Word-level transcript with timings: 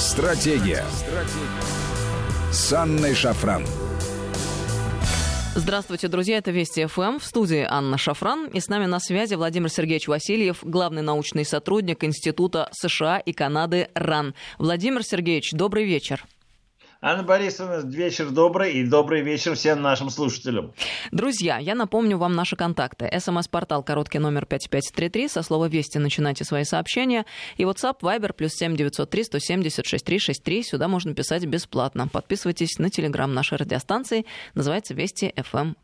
Стратегия. 0.00 0.82
Стратегия. 0.92 2.50
С 2.50 2.72
Анной 2.72 3.14
Шафран. 3.14 3.66
Здравствуйте, 5.54 6.08
друзья, 6.08 6.38
это 6.38 6.50
Вести 6.50 6.86
ФМ. 6.86 7.18
В 7.18 7.24
студии 7.24 7.66
Анна 7.68 7.98
Шафран. 7.98 8.46
И 8.46 8.60
с 8.60 8.68
нами 8.68 8.86
на 8.86 8.98
связи 8.98 9.34
Владимир 9.34 9.68
Сергеевич 9.68 10.08
Васильев, 10.08 10.60
главный 10.62 11.02
научный 11.02 11.44
сотрудник 11.44 12.02
Института 12.02 12.70
США 12.72 13.18
и 13.18 13.34
Канады 13.34 13.90
РАН. 13.92 14.34
Владимир 14.58 15.04
Сергеевич, 15.04 15.50
добрый 15.52 15.84
вечер. 15.84 16.24
Анна 17.02 17.22
Борисовна, 17.22 17.80
вечер 17.82 18.28
добрый 18.28 18.74
и 18.74 18.86
добрый 18.86 19.22
вечер 19.22 19.54
всем 19.54 19.80
нашим 19.80 20.10
слушателям. 20.10 20.74
Друзья, 21.10 21.56
я 21.56 21.74
напомню 21.74 22.18
вам 22.18 22.34
наши 22.34 22.56
контакты. 22.56 23.10
СМС-портал 23.18 23.82
короткий 23.82 24.18
номер 24.18 24.44
5533, 24.44 25.28
со 25.28 25.42
слова 25.42 25.66
«Вести» 25.66 25.96
начинайте 25.96 26.44
свои 26.44 26.64
сообщения. 26.64 27.24
И 27.56 27.62
WhatsApp, 27.62 28.00
Viber, 28.02 28.34
плюс 28.34 28.52
7903 28.52 29.24
170 29.24 29.86
6363. 29.86 30.62
Сюда 30.62 30.88
можно 30.88 31.14
писать 31.14 31.46
бесплатно. 31.46 32.06
Подписывайтесь 32.06 32.78
на 32.78 32.90
телеграм 32.90 33.32
нашей 33.32 33.56
радиостанции. 33.56 34.26
Называется 34.54 34.92
«Вести 34.92 35.32
FM+.» 35.34 35.74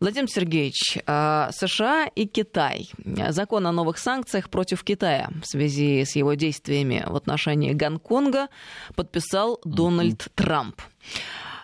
Владимир 0.00 0.30
Сергеевич, 0.30 0.98
а, 1.06 1.50
США 1.52 2.06
и 2.14 2.26
Китай. 2.26 2.88
Закон 3.30 3.66
о 3.66 3.72
новых 3.72 3.98
санкциях 3.98 4.48
против 4.48 4.84
Китая 4.84 5.30
в 5.42 5.46
связи 5.46 6.04
с 6.04 6.14
его 6.14 6.34
действиями 6.34 7.04
в 7.04 7.16
отношении 7.16 7.72
Гонконга 7.72 8.48
подписал 8.94 9.60
Дональд 9.64 10.28
Трамп. 10.36 10.80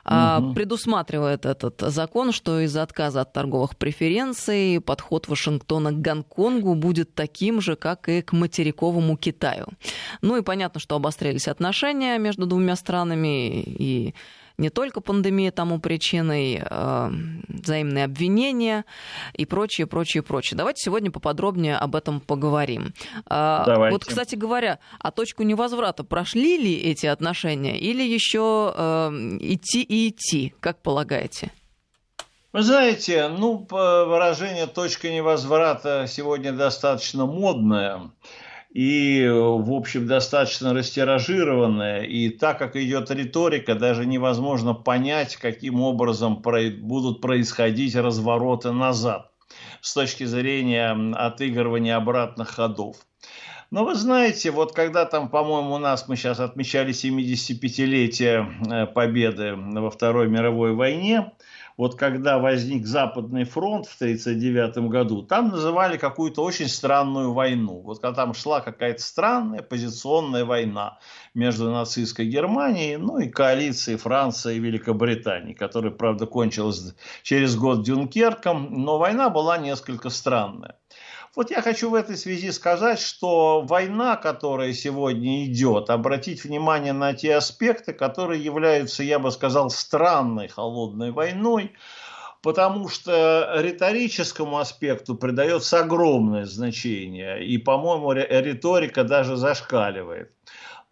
Угу. 0.05 0.52
Предусматривает 0.55 1.47
этот 1.47 1.80
закон, 1.80 2.33
что 2.33 2.61
из-за 2.61 2.83
отказа 2.83 3.23
от 3.23 3.33
торговых 3.33 3.77
преференций 3.77 4.80
подход 4.80 5.28
Вашингтона 5.28 5.92
к 5.92 6.01
Гонконгу 6.01 6.75
будет 6.75 7.14
таким 7.14 7.62
же, 7.62 7.75
как 7.75 8.09
и 8.09 8.20
к 8.20 8.33
материковому 8.33 9.16
Китаю. 9.16 9.69
Ну 10.20 10.37
и 10.37 10.42
понятно, 10.42 10.78
что 10.78 10.97
обострились 10.97 11.48
отношения 11.48 12.19
между 12.19 12.47
двумя 12.47 12.77
странами 12.77 13.62
и 13.62 14.14
не 14.58 14.70
только 14.70 15.00
пандемия 15.00 15.50
тому 15.50 15.80
причиной, 15.80 16.62
э, 16.64 17.10
взаимные 17.48 18.05
обвинения 18.05 18.84
и 19.33 19.46
прочее, 19.46 19.86
прочее, 19.86 20.22
прочее. 20.22 20.56
Давайте 20.56 20.83
сегодня 20.83 21.11
поподробнее 21.11 21.77
об 21.77 21.96
этом 21.96 22.20
поговорим. 22.20 22.94
Э, 23.28 23.62
Давайте. 23.66 23.94
Вот, 23.94 24.05
кстати 24.05 24.34
говоря, 24.34 24.78
а 25.00 25.11
точку 25.11 25.42
невозврата 25.42 26.05
прошли 26.05 26.56
ли 26.56 26.74
эти 26.74 27.06
отношения 27.06 27.78
или 27.78 28.02
еще 28.02 28.72
э, 28.77 29.11
идти 29.41 29.83
и 29.83 30.08
идти, 30.08 30.55
как 30.61 30.83
полагаете? 30.83 31.50
Вы 32.52 32.62
знаете, 32.62 33.27
ну, 33.27 33.66
выражение 33.68 34.68
«точка 34.68 35.11
невозврата» 35.11 36.06
сегодня 36.06 36.52
достаточно 36.52 37.27
модное 37.27 38.12
и, 38.75 39.27
в 39.30 39.72
общем, 39.72 40.08
достаточно 40.08 40.75
растиражированная. 40.75 42.03
И 42.03 42.28
так 42.28 42.58
как 42.58 42.75
идет 42.75 43.11
риторика, 43.12 43.77
даже 43.77 44.05
невозможно 44.05 44.75
понять, 44.75 45.36
каким 45.36 45.80
образом 45.80 46.42
будут 46.42 47.20
происходить 47.20 47.95
развороты 47.95 48.72
назад 48.72 49.30
с 49.80 49.95
точки 49.95 50.25
зрения 50.25 50.91
отыгрывания 51.14 51.97
обратных 51.97 52.48
ходов. 52.48 52.97
Но 53.70 53.84
вы 53.84 53.95
знаете, 53.95 54.50
вот 54.50 54.72
когда 54.72 55.05
там, 55.05 55.28
по-моему, 55.28 55.75
у 55.75 55.78
нас 55.78 56.08
мы 56.08 56.17
сейчас 56.17 56.41
отмечали 56.41 56.92
75-летие 56.92 58.47
э, 58.70 58.86
победы 58.86 59.55
во 59.56 59.91
Второй 59.91 60.28
мировой 60.28 60.75
войне, 60.75 61.33
вот 61.77 61.97
когда 61.97 62.39
возник 62.39 62.86
Западный 62.86 63.44
фронт 63.44 63.86
в 63.86 63.97
1939 63.97 64.91
году, 64.91 65.22
там 65.22 65.48
называли 65.48 65.97
какую-то 65.97 66.42
очень 66.42 66.69
странную 66.69 67.33
войну. 67.33 67.80
Вот 67.80 68.00
когда 68.00 68.14
там 68.14 68.34
шла 68.34 68.61
какая-то 68.61 69.03
странная 69.03 69.62
позиционная 69.62 70.45
война 70.45 70.98
между 71.34 71.70
нацистской 71.70 72.27
Германией, 72.27 72.97
ну 72.97 73.19
и 73.19 73.28
коалицией 73.28 73.98
Франции 73.98 74.56
и 74.56 74.61
Великобритании, 74.61 75.55
которая, 75.55 75.91
правда, 75.91 76.27
кончилась 76.27 76.95
через 77.22 77.57
год 77.57 77.83
Дюнкерком, 77.83 78.85
но 78.85 78.98
война 78.98 79.29
была 79.29 79.58
несколько 79.58 80.11
странная. 80.11 80.77
Вот 81.36 81.50
я 81.50 81.62
хочу 81.62 81.90
в 81.90 81.95
этой 81.95 82.17
связи 82.17 82.52
сказать, 82.52 83.00
что 83.00 83.62
война, 83.62 84.17
которая 84.17 84.72
сегодня 84.72 85.45
идет, 85.46 85.90
обратить 85.90 86.45
внимание 86.45 86.92
на 86.92 87.12
те 87.12 87.34
аспекты, 87.34 87.92
которые 87.92 88.42
являются, 88.45 89.02
я 89.02 89.18
бы 89.18 89.33
сказал, 89.33 89.68
странной 89.70 90.46
холодной 90.46 91.11
войной, 91.11 91.73
потому 92.40 92.89
что 92.89 93.52
риторическому 93.56 94.58
аспекту 94.58 95.17
придается 95.17 95.80
огромное 95.80 96.44
значение, 96.44 97.44
и, 97.44 97.58
по-моему, 97.58 98.12
риторика 98.12 99.02
даже 99.02 99.36
зашкаливает. 99.36 100.33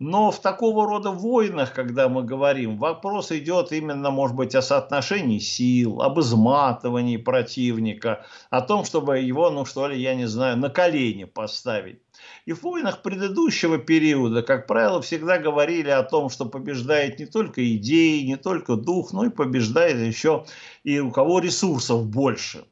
Но 0.04 0.32
в 0.32 0.40
такого 0.40 0.88
рода 0.88 1.12
войнах, 1.12 1.72
когда 1.72 2.08
мы 2.08 2.24
говорим, 2.24 2.76
вопрос 2.76 3.30
идет 3.30 3.70
именно, 3.70 4.10
может 4.10 4.34
быть, 4.34 4.52
о 4.56 4.60
соотношении 4.60 5.38
сил, 5.38 6.02
об 6.02 6.18
изматывании 6.18 7.18
противника, 7.18 8.26
о 8.50 8.62
том, 8.62 8.84
чтобы 8.84 9.20
его, 9.20 9.48
ну 9.50 9.64
что 9.64 9.86
ли, 9.86 10.00
я 10.00 10.16
не 10.16 10.26
знаю, 10.26 10.56
на 10.56 10.70
колени 10.70 11.22
поставить. 11.22 12.00
И 12.46 12.52
в 12.52 12.64
войнах 12.64 13.02
предыдущего 13.02 13.78
периода, 13.78 14.42
как 14.42 14.66
правило, 14.66 15.00
всегда 15.00 15.38
говорили 15.38 15.90
о 15.90 16.02
том, 16.02 16.30
что 16.30 16.46
побеждает 16.46 17.20
не 17.20 17.26
только 17.26 17.64
идеи, 17.76 18.22
не 18.24 18.34
только 18.34 18.74
дух, 18.74 19.12
но 19.12 19.26
и 19.26 19.30
побеждает 19.30 19.98
еще 19.98 20.46
и 20.82 20.98
у 20.98 21.12
кого 21.12 21.38
ресурсов 21.38 22.06
больше. 22.06 22.64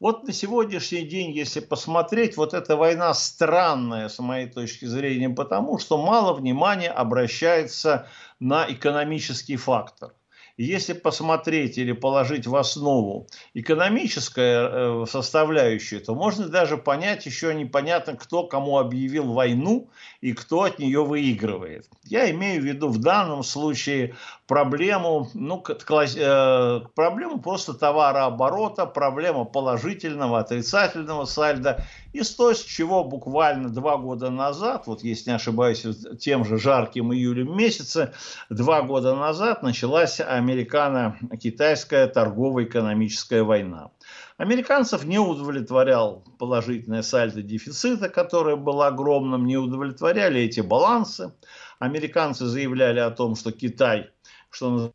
Вот 0.00 0.24
на 0.24 0.32
сегодняшний 0.32 1.02
день, 1.02 1.30
если 1.30 1.60
посмотреть, 1.60 2.36
вот 2.36 2.52
эта 2.52 2.76
война 2.76 3.14
странная 3.14 4.08
с 4.08 4.18
моей 4.18 4.48
точки 4.48 4.86
зрения, 4.86 5.30
потому 5.30 5.78
что 5.78 5.96
мало 5.96 6.34
внимания 6.34 6.90
обращается 6.90 8.08
на 8.40 8.70
экономический 8.70 9.56
фактор. 9.56 10.14
Если 10.56 10.92
посмотреть 10.92 11.78
или 11.78 11.90
положить 11.90 12.46
в 12.46 12.54
основу 12.54 13.26
экономическую 13.54 15.02
э, 15.02 15.06
составляющую, 15.06 16.00
то 16.00 16.14
можно 16.14 16.48
даже 16.48 16.76
понять 16.76 17.26
еще 17.26 17.52
непонятно, 17.52 18.14
кто 18.14 18.46
кому 18.46 18.78
объявил 18.78 19.32
войну 19.32 19.90
и 20.20 20.32
кто 20.32 20.62
от 20.62 20.78
нее 20.78 21.04
выигрывает. 21.04 21.88
Я 22.04 22.30
имею 22.30 22.62
в 22.62 22.64
виду 22.64 22.88
в 22.88 23.00
данном 23.00 23.42
случае 23.42 24.14
проблему, 24.46 25.28
ну, 25.34 25.60
э, 25.66 26.80
проблему 26.94 27.40
просто 27.40 27.74
товарооборота, 27.74 28.86
проблема 28.86 29.44
положительного, 29.44 30.38
отрицательного 30.38 31.24
сальда 31.24 31.84
и 32.14 32.22
с 32.22 32.30
то, 32.36 32.54
с 32.54 32.62
чего 32.62 33.02
буквально 33.02 33.70
два 33.70 33.96
года 33.96 34.30
назад, 34.30 34.86
вот 34.86 35.02
если 35.02 35.30
не 35.30 35.36
ошибаюсь, 35.36 35.84
тем 36.20 36.44
же 36.44 36.58
жарким 36.58 37.12
июлем 37.12 37.56
месяце, 37.56 38.14
два 38.48 38.82
года 38.82 39.16
назад 39.16 39.64
началась 39.64 40.20
американо-китайская 40.20 42.06
торгово-экономическая 42.06 43.42
война. 43.42 43.90
Американцев 44.36 45.04
не 45.04 45.18
удовлетворял 45.18 46.24
положительное 46.38 47.02
сальдо 47.02 47.42
дефицита, 47.42 48.08
которое 48.08 48.54
было 48.54 48.86
огромным, 48.86 49.44
не 49.44 49.56
удовлетворяли 49.56 50.40
эти 50.40 50.60
балансы. 50.60 51.34
Американцы 51.80 52.46
заявляли 52.46 53.00
о 53.00 53.10
том, 53.10 53.34
что 53.34 53.50
Китай, 53.50 54.10
что 54.50 54.92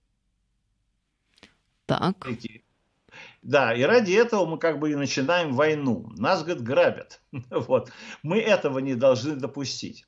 так. 1.86 2.16
Да, 3.42 3.74
и 3.74 3.84
ради 3.84 4.12
этого 4.14 4.46
мы 4.46 4.58
как 4.58 4.80
бы 4.80 4.92
и 4.92 4.96
начинаем 4.96 5.54
войну. 5.54 6.12
Нас, 6.18 6.44
говорит, 6.44 6.64
грабят. 6.64 7.22
Вот. 7.50 7.92
Мы 8.24 8.40
этого 8.40 8.80
не 8.80 8.96
должны 8.96 9.36
допустить. 9.36 10.06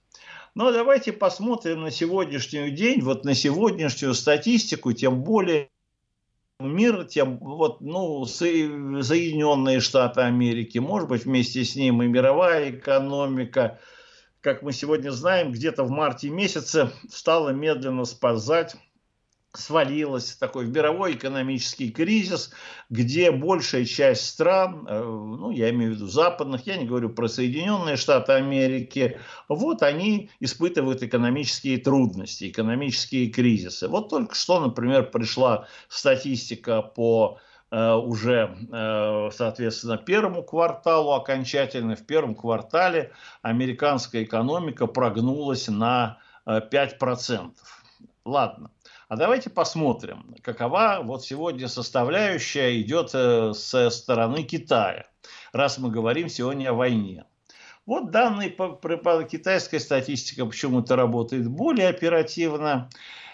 Но 0.53 0.71
давайте 0.71 1.13
посмотрим 1.13 1.81
на 1.81 1.91
сегодняшний 1.91 2.71
день, 2.71 3.01
вот 3.01 3.23
на 3.23 3.33
сегодняшнюю 3.33 4.13
статистику, 4.13 4.91
тем 4.91 5.23
более 5.23 5.69
мир, 6.59 7.05
тем 7.05 7.37
вот, 7.37 7.79
ну, 7.79 8.25
Соединенные 8.25 9.79
Штаты 9.79 10.21
Америки, 10.21 10.77
может 10.79 11.07
быть, 11.07 11.23
вместе 11.23 11.63
с 11.63 11.75
ним 11.75 12.03
и 12.03 12.07
мировая 12.07 12.71
экономика, 12.71 13.79
как 14.41 14.61
мы 14.61 14.73
сегодня 14.73 15.11
знаем, 15.11 15.53
где-то 15.53 15.83
в 15.85 15.89
марте 15.89 16.29
месяце 16.29 16.91
стала 17.09 17.49
медленно 17.49 18.03
сползать 18.03 18.75
свалилась 19.53 20.35
такой 20.35 20.67
мировой 20.67 21.13
экономический 21.13 21.91
кризис, 21.91 22.51
где 22.89 23.31
большая 23.31 23.85
часть 23.85 24.25
стран, 24.25 24.87
э, 24.87 25.03
ну, 25.03 25.51
я 25.51 25.69
имею 25.71 25.91
в 25.91 25.95
виду 25.95 26.07
западных, 26.07 26.65
я 26.67 26.77
не 26.77 26.85
говорю 26.85 27.09
про 27.09 27.27
Соединенные 27.27 27.97
Штаты 27.97 28.33
Америки, 28.33 29.19
вот 29.49 29.83
они 29.83 30.29
испытывают 30.39 31.03
экономические 31.03 31.79
трудности, 31.79 32.49
экономические 32.49 33.29
кризисы. 33.29 33.87
Вот 33.87 34.09
только 34.09 34.35
что, 34.35 34.59
например, 34.59 35.09
пришла 35.11 35.67
статистика 35.89 36.81
по 36.81 37.39
э, 37.71 37.93
уже, 37.93 38.55
э, 38.71 39.29
соответственно, 39.33 39.97
первому 39.97 40.43
кварталу 40.43 41.11
окончательно. 41.11 41.97
В 41.97 42.05
первом 42.05 42.35
квартале 42.35 43.11
американская 43.41 44.23
экономика 44.23 44.87
прогнулась 44.87 45.67
на 45.67 46.19
5%. 46.47 47.51
Ладно. 48.23 48.71
А 49.11 49.17
давайте 49.17 49.49
посмотрим, 49.49 50.33
какова 50.41 51.01
вот 51.03 51.25
сегодня 51.25 51.67
составляющая 51.67 52.79
идет 52.79 53.09
э, 53.13 53.51
со 53.53 53.89
стороны 53.89 54.43
Китая, 54.43 55.05
раз 55.51 55.77
мы 55.79 55.91
говорим 55.91 56.29
сегодня 56.29 56.69
о 56.69 56.75
войне. 56.75 57.25
Вот 57.85 58.11
данные 58.11 58.49
по, 58.51 58.69
по, 58.69 58.95
по 58.95 59.21
китайской 59.25 59.81
статистике 59.81 60.45
почему-то 60.45 60.95
работает 60.95 61.49
более 61.49 61.89
оперативно. 61.89 62.89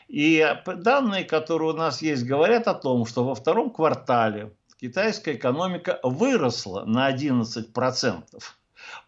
И 0.08 0.44
данные, 0.66 1.26
которые 1.26 1.74
у 1.74 1.78
нас 1.78 2.02
есть, 2.02 2.26
говорят 2.26 2.68
о 2.68 2.74
том, 2.74 3.06
что 3.06 3.24
во 3.24 3.36
втором 3.36 3.70
квартале 3.70 4.54
китайская 4.82 5.36
экономика 5.36 6.00
выросла 6.02 6.86
на 6.86 7.14
11%. 7.14 8.24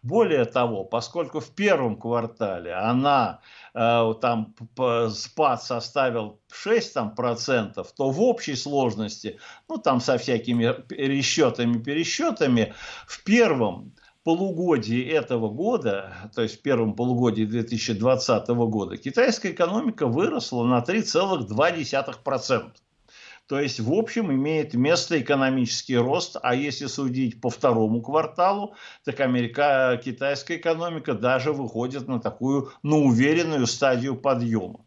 Более 0.02 0.44
того, 0.44 0.84
поскольку 0.84 1.40
в 1.40 1.50
первом 1.50 1.96
квартале 1.96 2.74
она 2.74 3.40
э, 3.74 4.14
там 4.20 4.54
спад 5.10 5.62
составил 5.62 6.40
6 6.52 6.94
там, 6.94 7.14
процентов, 7.14 7.92
то 7.92 8.10
в 8.10 8.20
общей 8.20 8.56
сложности, 8.56 9.38
ну 9.68 9.78
там 9.78 10.00
со 10.00 10.18
всякими 10.18 10.72
пересчетами, 10.88 11.82
пересчетами, 11.82 12.74
в 13.06 13.22
первом 13.24 13.94
полугодии 14.22 15.02
этого 15.02 15.48
года, 15.48 16.30
то 16.34 16.42
есть 16.42 16.58
в 16.58 16.62
первом 16.62 16.94
полугодии 16.94 17.44
2020 17.44 18.48
года, 18.48 18.96
китайская 18.96 19.52
экономика 19.52 20.06
выросла 20.06 20.64
на 20.64 20.80
3,2%. 20.80 22.72
То 23.50 23.58
есть, 23.58 23.80
в 23.80 23.92
общем, 23.92 24.30
имеет 24.30 24.74
место 24.74 25.20
экономический 25.20 25.96
рост, 25.96 26.36
а 26.40 26.54
если 26.54 26.86
судить 26.86 27.40
по 27.40 27.50
второму 27.50 28.00
кварталу, 28.00 28.76
так 29.04 29.18
Америка, 29.18 30.00
китайская 30.04 30.56
экономика 30.56 31.14
даже 31.14 31.52
выходит 31.52 32.06
на 32.06 32.20
такую, 32.20 32.70
на 32.84 32.98
уверенную 32.98 33.66
стадию 33.66 34.14
подъема. 34.14 34.86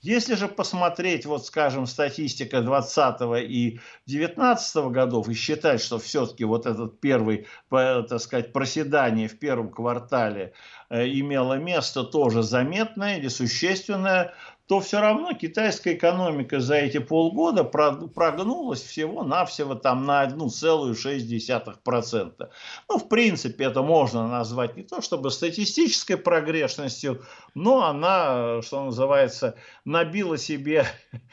Если 0.00 0.34
же 0.34 0.48
посмотреть, 0.48 1.24
вот 1.24 1.46
скажем, 1.46 1.86
статистика 1.86 2.60
20 2.60 3.50
и 3.50 3.80
19 4.04 4.92
годов 4.92 5.30
и 5.30 5.34
считать, 5.34 5.80
что 5.80 5.98
все-таки 5.98 6.44
вот 6.44 6.66
этот 6.66 7.00
первый, 7.00 7.46
так 7.70 8.20
сказать, 8.20 8.52
проседание 8.52 9.28
в 9.28 9.38
первом 9.38 9.70
квартале 9.70 10.52
э, 10.90 11.06
имело 11.08 11.54
место 11.54 12.04
тоже 12.04 12.42
заметное 12.42 13.16
или 13.16 13.28
существенное, 13.28 14.34
то 14.66 14.80
все 14.80 15.00
равно 15.00 15.34
китайская 15.34 15.94
экономика 15.94 16.58
за 16.58 16.76
эти 16.76 16.96
полгода 16.98 17.64
прогнулась 17.64 18.82
всего-навсего 18.82 19.74
там 19.74 20.06
на 20.06 20.24
1,6%. 20.24 22.48
Ну, 22.88 22.98
в 22.98 23.08
принципе, 23.08 23.64
это 23.64 23.82
можно 23.82 24.26
назвать 24.26 24.74
не 24.76 24.84
то 24.84 25.02
чтобы 25.02 25.30
статистической 25.30 26.16
прогрешностью, 26.16 27.22
но 27.54 27.84
она, 27.84 28.62
что 28.62 28.84
называется, 28.84 29.56
набила 29.84 30.38
себе 30.38 30.86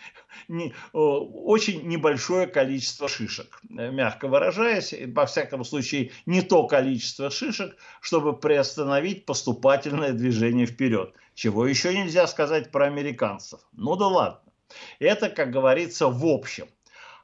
не, 0.50 0.74
очень 0.92 1.88
небольшое 1.88 2.48
количество 2.48 3.08
шишек. 3.08 3.62
Мягко 3.70 4.28
выражаясь, 4.28 4.94
во 5.08 5.26
всяком 5.26 5.64
случае, 5.64 6.12
не 6.26 6.42
то 6.42 6.68
количество 6.68 7.30
шишек, 7.30 7.78
чтобы 8.02 8.38
приостановить 8.38 9.26
поступательное 9.26 10.12
движение 10.12 10.66
вперед. 10.66 11.14
Чего 11.34 11.66
еще 11.66 11.94
нельзя 11.94 12.28
сказать 12.28 12.72
про 12.72 12.86
американцев. 12.86 13.62
Ну 13.74 13.96
да 13.96 14.08
ладно. 14.08 14.52
Это, 15.00 15.30
как 15.30 15.52
говорится, 15.52 16.08
в 16.08 16.26
общем. 16.26 16.68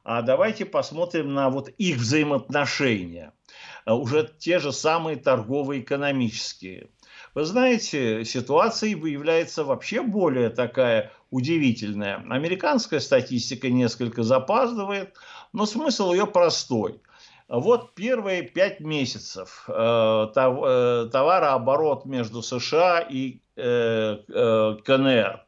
А 0.03 0.21
давайте 0.21 0.65
посмотрим 0.65 1.33
на 1.33 1.49
вот 1.49 1.69
их 1.77 1.97
взаимоотношения. 1.97 3.33
Уже 3.85 4.29
те 4.37 4.59
же 4.59 4.71
самые 4.71 5.17
торгово-экономические. 5.17 6.89
Вы 7.33 7.45
знаете, 7.45 8.25
ситуация 8.25 8.95
выявляется 8.95 9.63
вообще 9.63 10.01
более 10.01 10.49
такая 10.49 11.11
удивительная. 11.29 12.23
Американская 12.29 12.99
статистика 12.99 13.69
несколько 13.69 14.23
запаздывает, 14.23 15.15
но 15.53 15.65
смысл 15.65 16.13
ее 16.13 16.25
простой. 16.25 17.01
Вот 17.49 17.95
первые 17.95 18.41
пять 18.41 18.81
месяцев 18.81 19.63
э, 19.69 19.71
э, 19.73 21.09
товарооборот 21.11 22.05
между 22.05 22.41
США 22.41 22.99
и 22.99 23.39
э, 23.55 24.17
КНР 24.85 25.43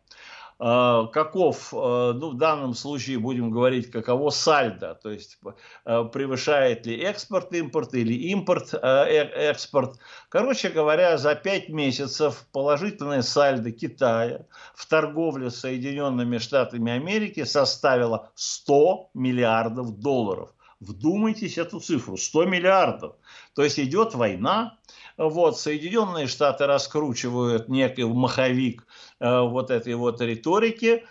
каков, 1.14 1.72
ну, 1.72 2.32
в 2.32 2.38
данном 2.38 2.74
случае 2.74 3.18
будем 3.18 3.50
говорить, 3.50 3.90
каково 3.92 4.30
сальдо, 4.30 4.94
то 4.94 5.10
есть 5.10 5.40
превышает 5.86 6.86
ли 6.86 7.00
экспорт 7.02 7.54
импорт 7.54 7.94
или 7.94 8.14
импорт 8.32 8.74
экспорт. 8.74 9.98
Короче 10.28 10.68
говоря, 10.68 11.18
за 11.18 11.36
5 11.36 11.70
месяцев 11.70 12.46
положительное 12.52 13.22
сальдо 13.22 13.72
Китая 13.72 14.48
в 14.76 14.86
торговле 14.86 15.50
с 15.50 15.62
Соединенными 15.62 16.40
Штатами 16.40 16.92
Америки 16.92 17.46
составило 17.46 18.30
100 18.36 19.12
миллиардов 19.14 19.98
долларов. 19.98 20.50
Вдумайтесь 20.80 21.58
эту 21.58 21.80
цифру, 21.80 22.16
100 22.16 22.46
миллиардов. 22.46 23.16
То 23.54 23.64
есть 23.64 23.80
идет 23.80 24.14
война, 24.16 24.78
вот, 25.18 25.60
Соединенные 25.60 26.28
Штаты 26.28 26.68
раскручивают 26.68 27.68
некий 27.68 28.06
маховик 28.06 28.88
э, 29.20 29.42
вот 29.42 29.72
этой 29.72 29.96
вот 29.96 30.22
риторики, 30.22 31.06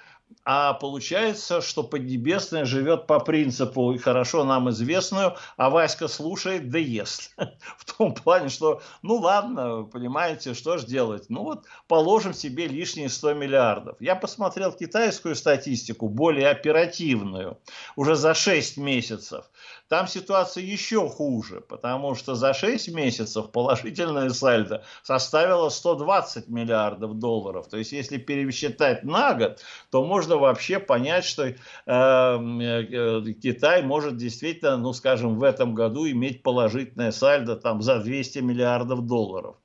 а 0.45 0.73
получается, 0.73 1.61
что 1.61 1.83
Поднебесная 1.83 2.65
живет 2.65 3.07
по 3.07 3.21
принципу, 3.21 3.95
хорошо 4.03 4.45
нам 4.45 4.71
известную, 4.71 5.37
а 5.59 5.69
Васька 5.69 6.09
слушает 6.09 6.71
да 6.71 6.79
ест. 6.79 7.35
В 7.77 7.85
том 7.85 8.15
плане, 8.15 8.49
что, 8.49 8.81
ну 9.03 9.17
ладно, 9.17 9.83
понимаете, 9.83 10.55
что 10.55 10.79
же 10.79 10.87
делать? 10.87 11.27
Ну 11.29 11.43
вот 11.43 11.67
положим 11.87 12.33
себе 12.33 12.67
лишние 12.67 13.11
100 13.11 13.35
миллиардов. 13.35 13.97
Я 14.01 14.17
посмотрел 14.17 14.73
китайскую 14.73 15.35
статистику, 15.35 16.09
более 16.09 16.49
оперативную, 16.49 17.59
уже 17.95 18.17
за 18.17 18.33
6 18.33 18.79
месяцев. 18.79 19.45
Там 19.89 20.07
ситуация 20.07 20.63
еще 20.63 21.09
хуже, 21.09 21.63
потому 21.63 22.15
что 22.15 22.35
за 22.35 22.53
6 22.53 22.89
месяцев 22.93 23.51
положительное 23.51 24.29
сальдо 24.31 24.85
составило 25.03 25.71
120 25.71 26.49
миллиардов 26.49 27.19
долларов. 27.19 27.69
То 27.69 27.79
есть, 27.79 27.93
если 27.93 28.19
пересчитать 28.19 29.03
на 29.05 29.33
год, 29.33 29.61
то 29.91 30.05
можно 30.05 30.37
вообще 30.37 30.79
понять, 30.79 31.25
что 31.25 31.47
э, 31.47 31.55
э, 31.87 33.33
Китай 33.43 33.83
может 33.83 34.19
действительно, 34.19 34.77
ну, 34.77 34.93
скажем, 34.93 35.39
в 35.39 35.43
этом 35.43 35.75
году 35.75 36.07
иметь 36.11 36.43
положительное 36.43 37.11
сальдо 37.11 37.57
там, 37.57 37.81
за 37.81 37.99
200 38.01 38.41
миллиардов 38.41 39.07
долларов. 39.07 39.57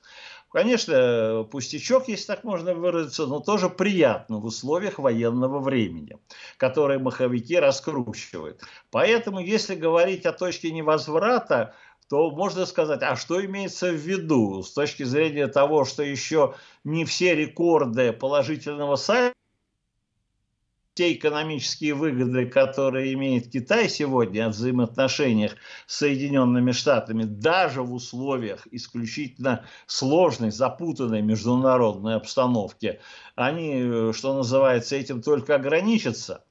Конечно, 0.54 1.48
пустячок, 1.50 2.08
если 2.08 2.28
так 2.28 2.44
можно 2.44 2.76
выразиться, 2.76 3.26
но 3.26 3.40
тоже 3.40 3.70
приятно 3.70 4.38
в 4.38 4.46
условиях 4.46 5.00
военного 5.00 5.60
времени, 5.60 6.20
которое 6.58 7.00
маховики 7.00 7.56
раскручивают. 7.58 8.62
Поэтому, 8.92 9.40
если 9.40 9.74
говорить 9.74 10.28
о 10.28 10.32
точке 10.32 10.72
невозврата, 10.72 11.74
то 12.08 12.30
можно 12.30 12.68
сказать, 12.68 13.02
а 13.02 13.16
что 13.16 13.44
имеется 13.44 13.90
в 13.90 13.96
виду 13.96 14.62
с 14.62 14.72
точки 14.72 15.02
зрения 15.02 15.48
того, 15.48 15.86
что 15.86 16.04
еще 16.04 16.54
не 16.84 17.04
все 17.04 17.34
рекорды 17.34 18.14
положительного 18.14 18.96
сайта 18.96 19.34
те 20.94 21.14
экономические 21.14 21.96
выгоды, 21.96 22.46
которые 22.46 23.14
имеет 23.14 23.52
Китай 23.52 23.90
сегодня 23.90 24.48
в 24.48 24.52
взаимоотношениях 24.52 25.56
с 25.88 25.98
Соединенными 25.98 26.72
Штатами, 26.72 27.24
даже 27.24 27.82
в 27.82 27.94
условиях 27.94 28.68
исключительно 28.72 29.66
сложной, 29.88 30.52
запутанной 30.52 31.22
международной 31.22 32.16
обстановки, 32.16 33.00
они, 33.36 34.14
что 34.14 34.36
называется, 34.36 34.96
этим 34.96 35.22
только 35.22 35.56
ограничатся. 35.56 36.44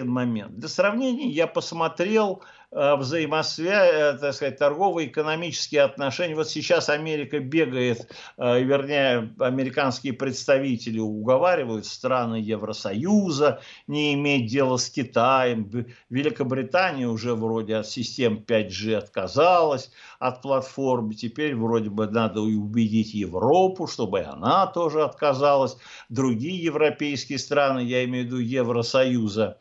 Момент. 0.00 0.58
Для 0.58 0.68
сравнения 0.68 1.28
я 1.28 1.46
посмотрел 1.46 2.42
Э, 2.42 2.63
взаимосвязь, 2.74 3.90
э, 3.92 4.18
так 4.20 4.34
сказать, 4.34 4.58
торгово-экономические 4.58 5.82
отношения. 5.82 6.34
Вот 6.34 6.48
сейчас 6.48 6.88
Америка 6.88 7.38
бегает, 7.38 8.10
э, 8.36 8.62
вернее, 8.62 9.32
американские 9.38 10.12
представители 10.12 10.98
уговаривают 10.98 11.86
страны 11.86 12.36
Евросоюза 12.36 13.60
не 13.86 14.14
иметь 14.14 14.50
дела 14.50 14.76
с 14.76 14.90
Китаем. 14.90 15.70
Великобритания 16.10 17.06
уже 17.06 17.34
вроде 17.34 17.76
от 17.76 17.86
систем 17.86 18.44
5G 18.44 18.96
отказалась, 18.96 19.92
от 20.18 20.42
платформ. 20.42 21.12
Теперь 21.12 21.54
вроде 21.54 21.90
бы 21.90 22.08
надо 22.08 22.40
убедить 22.40 23.14
Европу, 23.14 23.86
чтобы 23.86 24.22
она 24.22 24.66
тоже 24.66 25.04
отказалась. 25.04 25.76
Другие 26.08 26.64
европейские 26.64 27.38
страны, 27.38 27.84
я 27.84 28.04
имею 28.04 28.24
в 28.24 28.26
виду 28.26 28.38
Евросоюза, 28.38 29.58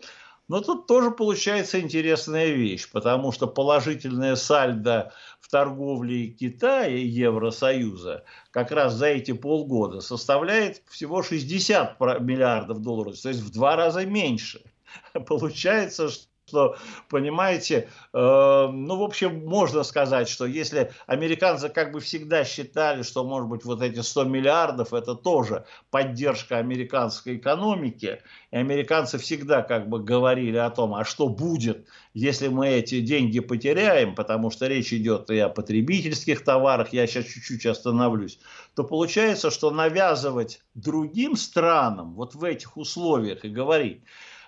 но 0.53 0.61
тут 0.61 0.85
тоже 0.85 1.09
получается 1.09 1.81
интересная 1.81 2.51
вещь, 2.51 2.87
потому 2.91 3.31
что 3.31 3.47
положительное 3.47 4.35
сальдо 4.35 5.11
в 5.39 5.49
торговле 5.49 6.27
Китая 6.27 6.85
и 6.95 7.07
Евросоюза 7.07 8.23
как 8.51 8.69
раз 8.69 8.93
за 8.93 9.07
эти 9.07 9.31
полгода 9.31 9.99
составляет 9.99 10.83
всего 10.87 11.23
60 11.23 11.99
миллиардов 12.19 12.83
долларов, 12.83 13.19
то 13.19 13.29
есть 13.29 13.41
в 13.41 13.51
два 13.51 13.75
раза 13.75 14.05
меньше. 14.05 14.61
Получается, 15.25 16.09
что, 16.09 16.27
понимаете, 17.09 17.89
э, 18.13 18.67
ну, 18.71 18.97
в 18.97 19.03
общем, 19.03 19.45
можно 19.45 19.83
сказать, 19.83 20.29
что 20.29 20.45
если 20.45 20.91
американцы 21.07 21.69
как 21.69 21.91
бы 21.91 21.99
всегда 21.99 22.43
считали, 22.45 23.03
что, 23.03 23.23
может 23.23 23.49
быть, 23.49 23.65
вот 23.65 23.81
эти 23.81 23.99
100 23.99 24.23
миллиардов 24.25 24.93
это 24.93 25.15
тоже 25.15 25.65
поддержка 25.91 26.57
американской 26.57 27.37
экономики, 27.37 28.21
и 28.51 28.55
американцы 28.57 29.17
всегда 29.17 29.61
как 29.61 29.89
бы 29.89 30.03
говорили 30.03 30.57
о 30.57 30.69
том, 30.69 30.93
а 30.95 31.05
что 31.05 31.27
будет, 31.27 31.87
если 32.13 32.47
мы 32.47 32.69
эти 32.69 33.01
деньги 33.01 33.39
потеряем, 33.39 34.15
потому 34.15 34.51
что 34.51 34.67
речь 34.67 34.93
идет 34.93 35.29
и 35.29 35.39
о 35.39 35.49
потребительских 35.49 36.43
товарах, 36.43 36.93
я 36.93 37.07
сейчас 37.07 37.25
чуть-чуть 37.25 37.65
остановлюсь, 37.65 38.39
то 38.75 38.83
получается, 38.83 39.51
что 39.51 39.71
навязывать 39.71 40.61
другим 40.75 41.35
странам 41.35 42.13
вот 42.13 42.35
в 42.35 42.43
этих 42.43 42.77
условиях 42.77 43.45
и 43.45 43.49
говорить, 43.49 44.03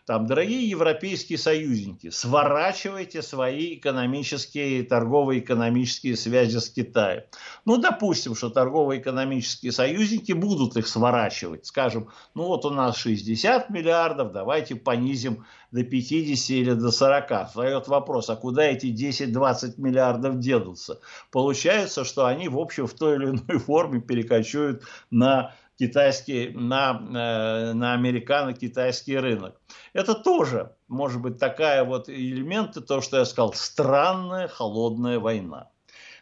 там, 0.05 0.27
дорогие 0.27 0.69
европейские 0.69 1.39
союзники, 1.39 2.11
сворачивайте 2.11 3.23
свои 3.23 3.75
экономические, 3.75 4.83
торговые 4.83 5.39
экономические 5.39 6.15
связи 6.15 6.59
с 6.59 6.69
Китаем. 6.69 7.23
Ну, 7.65 7.77
допустим, 7.77 8.35
что 8.35 8.51
торговые 8.51 9.01
экономические 9.01 9.71
союзники 9.71 10.31
будут 10.31 10.77
их 10.77 10.87
сворачивать. 10.87 11.65
Скажем, 11.65 12.09
ну 12.35 12.43
вот 12.43 12.65
у 12.65 12.69
нас 12.69 12.97
60 12.97 13.71
миллиардов, 13.71 14.31
давайте 14.31 14.75
понизим 14.75 15.43
до 15.71 15.83
50 15.83 16.49
или 16.51 16.73
до 16.73 16.91
40. 16.91 17.47
Встает 17.49 17.87
вопрос, 17.87 18.29
а 18.29 18.35
куда 18.35 18.63
эти 18.63 18.87
10-20 18.87 19.73
миллиардов 19.77 20.37
дедутся? 20.37 20.99
Получается, 21.31 22.05
что 22.05 22.27
они, 22.27 22.47
в 22.47 22.59
общем, 22.59 22.85
в 22.85 22.93
той 22.93 23.15
или 23.15 23.25
иной 23.25 23.59
форме 23.65 23.99
перекочуют 23.99 24.83
на 25.09 25.55
китайский, 25.77 26.51
на, 26.53 27.01
э, 27.01 27.73
на 27.73 27.93
американо-китайский 27.93 29.17
рынок. 29.17 29.59
Это 29.93 30.13
тоже 30.13 30.71
может 30.87 31.21
быть 31.21 31.37
такая 31.37 31.83
вот 31.83 32.09
элементы, 32.09 32.81
то, 32.81 33.01
что 33.01 33.17
я 33.17 33.25
сказал, 33.25 33.53
странная 33.53 34.47
холодная 34.47 35.19
война. 35.19 35.69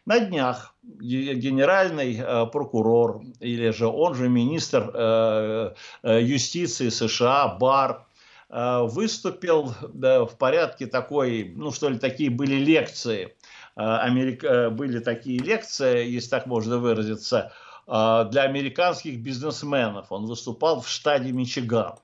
На 0.06 0.20
днях 0.20 0.76
генеральный 0.84 2.18
э, 2.18 2.46
прокурор, 2.48 3.22
или 3.40 3.70
же 3.70 3.88
он 3.88 4.16
же 4.16 4.28
министр 4.28 4.92
э, 4.94 5.74
юстиции 6.22 6.90
США 6.90 7.48
Бар, 7.60 8.08
выступил 8.50 9.74
в 9.82 10.30
порядке 10.38 10.86
такой, 10.86 11.52
ну 11.56 11.72
что 11.72 11.90
ли, 11.90 11.98
такие 11.98 12.30
были 12.30 12.54
лекции, 12.54 13.36
были 13.76 15.00
такие 15.00 15.40
лекции, 15.40 16.06
если 16.08 16.30
так 16.30 16.46
можно 16.46 16.78
выразиться, 16.78 17.52
для 17.86 18.44
американских 18.44 19.20
бизнесменов. 19.20 20.12
Он 20.12 20.26
выступал 20.26 20.82
в 20.82 20.88
штате 20.88 21.32
Мичиган. 21.32 21.96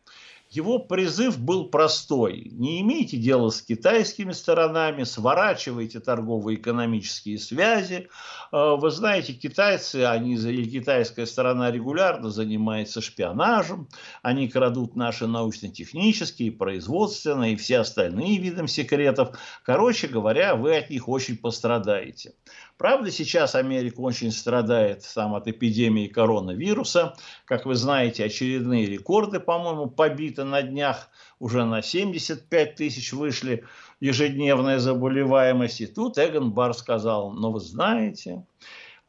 Его 0.49 0.79
призыв 0.79 1.39
был 1.39 1.69
простой. 1.69 2.49
Не 2.53 2.81
имейте 2.81 3.17
дела 3.17 3.51
с 3.51 3.61
китайскими 3.61 4.31
сторонами, 4.31 5.03
сворачивайте 5.03 5.99
торговые 5.99 6.57
экономические 6.57 7.37
связи. 7.37 8.09
А, 8.51 8.75
вы 8.75 8.89
знаете, 8.89 9.33
китайцы, 9.33 10.05
они, 10.05 10.33
или 10.33 10.67
китайская 10.67 11.27
сторона 11.27 11.69
регулярно 11.69 12.31
занимается 12.31 12.99
шпионажем. 12.99 13.89
Они 14.23 14.47
крадут 14.47 14.95
наши 14.95 15.27
научно-технические, 15.27 16.51
производственные 16.51 17.53
и 17.53 17.55
все 17.55 17.79
остальные 17.79 18.39
виды 18.39 18.67
секретов. 18.67 19.37
Короче 19.63 20.07
говоря, 20.07 20.55
вы 20.55 20.77
от 20.77 20.89
них 20.89 21.07
очень 21.07 21.37
пострадаете. 21.37 22.33
Правда, 22.79 23.11
сейчас 23.11 23.55
Америка 23.55 23.99
очень 23.99 24.31
страдает 24.31 25.03
сам 25.03 25.35
от 25.35 25.47
эпидемии 25.47 26.07
коронавируса. 26.07 27.13
Как 27.45 27.65
вы 27.65 27.75
знаете, 27.75 28.23
очередные 28.23 28.85
рекорды, 28.85 29.41
по-моему, 29.41 29.87
побиты 29.87 30.38
на 30.43 30.61
днях. 30.61 31.09
Уже 31.39 31.65
на 31.65 31.81
75 31.81 32.75
тысяч 32.75 33.13
вышли 33.13 33.65
ежедневная 33.99 34.79
заболеваемость. 34.79 35.81
И 35.81 35.87
тут 35.87 36.17
Эгон 36.17 36.51
Бар 36.51 36.73
сказал, 36.73 37.31
ну 37.31 37.51
вы 37.51 37.59
знаете, 37.59 38.43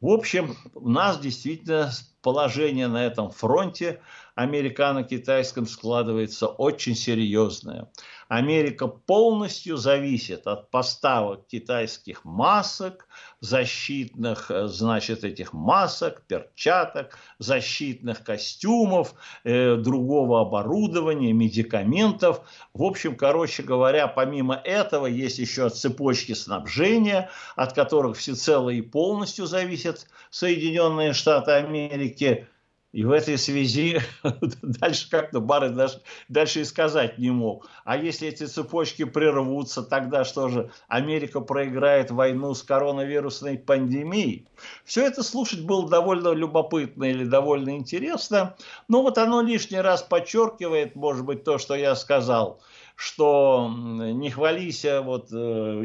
в 0.01 0.07
общем, 0.07 0.55
у 0.73 0.89
нас 0.89 1.19
действительно 1.19 1.91
положение 2.21 2.87
на 2.87 3.05
этом 3.05 3.29
фронте 3.29 4.01
американо-китайском 4.35 5.65
складывается 5.65 6.47
очень 6.47 6.95
серьезное. 6.95 7.89
Америка 8.27 8.87
полностью 8.87 9.75
зависит 9.75 10.47
от 10.47 10.71
поставок 10.71 11.47
китайских 11.47 12.23
масок, 12.23 13.09
защитных, 13.41 14.49
э, 14.49 14.67
значит, 14.67 15.25
этих 15.25 15.51
масок, 15.51 16.21
перчаток, 16.27 17.17
защитных 17.39 18.23
костюмов, 18.23 19.15
э, 19.43 19.75
другого 19.75 20.41
оборудования, 20.41 21.33
медикаментов. 21.33 22.41
В 22.73 22.83
общем, 22.83 23.17
короче 23.17 23.63
говоря, 23.63 24.07
помимо 24.07 24.55
этого 24.55 25.07
есть 25.07 25.39
еще 25.39 25.69
цепочки 25.69 26.33
снабжения, 26.33 27.29
от 27.57 27.73
которых 27.73 28.15
всецело 28.15 28.69
и 28.69 28.81
полностью 28.81 29.45
зависят 29.45 30.07
Соединенные 30.29 31.11
Штаты 31.11 31.51
Америки. 31.51 32.47
И 32.91 33.05
в 33.05 33.11
этой 33.11 33.37
связи 33.37 34.01
дальше 34.61 35.09
как-то 35.09 35.39
Бары 35.39 35.69
дальше, 35.69 36.01
дальше 36.27 36.61
и 36.61 36.65
сказать 36.65 37.17
не 37.17 37.31
мог. 37.31 37.69
А 37.85 37.95
если 37.95 38.27
эти 38.27 38.45
цепочки 38.45 39.05
прервутся, 39.05 39.81
тогда 39.81 40.25
что 40.25 40.49
же, 40.49 40.71
Америка 40.89 41.39
проиграет 41.39 42.11
войну 42.11 42.53
с 42.53 42.63
коронавирусной 42.63 43.57
пандемией? 43.57 44.47
Все 44.83 45.05
это 45.05 45.23
слушать 45.23 45.63
было 45.65 45.87
довольно 45.89 46.33
любопытно 46.33 47.05
или 47.05 47.23
довольно 47.23 47.77
интересно. 47.77 48.55
Но 48.89 49.01
вот 49.03 49.17
оно 49.17 49.41
лишний 49.41 49.79
раз 49.79 50.03
подчеркивает, 50.03 50.95
может 50.95 51.23
быть, 51.23 51.45
то, 51.45 51.57
что 51.57 51.75
я 51.75 51.95
сказал– 51.95 52.61
что 53.01 53.67
не 53.67 54.29
хвалися, 54.29 55.01
вот, 55.01 55.29
э, 55.31 55.35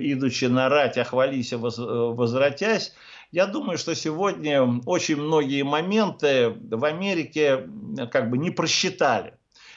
идучи 0.02 0.44
на 0.44 0.68
рать, 0.68 0.98
а 0.98 1.04
хвалися, 1.04 1.56
возвратясь, 1.56 2.92
я 3.32 3.46
думаю, 3.46 3.78
что 3.78 3.94
сегодня 3.94 4.62
очень 4.86 5.16
многие 5.16 5.62
моменты 5.62 6.50
в 6.50 6.84
Америке 6.84 7.68
как 8.10 8.30
бы 8.30 8.38
не 8.38 8.50
просчитали 8.50 9.34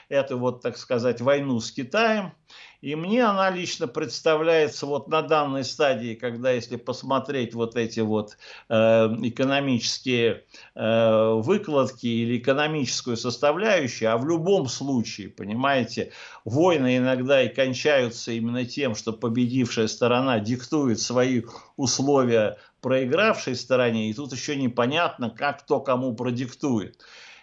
эту 0.09 0.37
вот, 0.37 0.61
так 0.61 0.77
сказать, 0.77 1.21
войну 1.21 1.59
с 1.59 1.71
Китаем. 1.71 2.33
И 2.81 2.95
мне 2.95 3.25
она 3.25 3.49
лично 3.49 3.87
представляется 3.87 4.85
вот 4.85 5.09
на 5.09 5.21
данной 5.21 5.65
стадии, 5.65 6.15
когда 6.15 6.51
если 6.51 6.77
посмотреть 6.77 7.53
вот 7.53 7.75
эти 7.75 7.99
вот 7.99 8.37
э, 8.69 8.73
экономические 8.73 10.45
э, 10.75 11.33
выкладки 11.41 12.07
или 12.07 12.37
экономическую 12.37 13.17
составляющую, 13.17 14.13
а 14.13 14.17
в 14.17 14.25
любом 14.25 14.67
случае, 14.67 15.27
понимаете, 15.27 16.13
войны 16.45 16.97
иногда 16.97 17.43
и 17.43 17.53
кончаются 17.53 18.31
именно 18.31 18.63
тем, 18.63 18.95
что 18.95 19.11
победившая 19.11 19.87
сторона 19.87 20.39
диктует 20.39 21.01
свои 21.01 21.43
условия 21.75 22.57
проигравшей 22.81 23.55
стороне, 23.55 24.09
и 24.09 24.13
тут 24.13 24.31
еще 24.31 24.55
непонятно, 24.55 25.29
как 25.29 25.63
кто 25.63 25.79
кому 25.79 26.13
продиктует. 26.13 26.97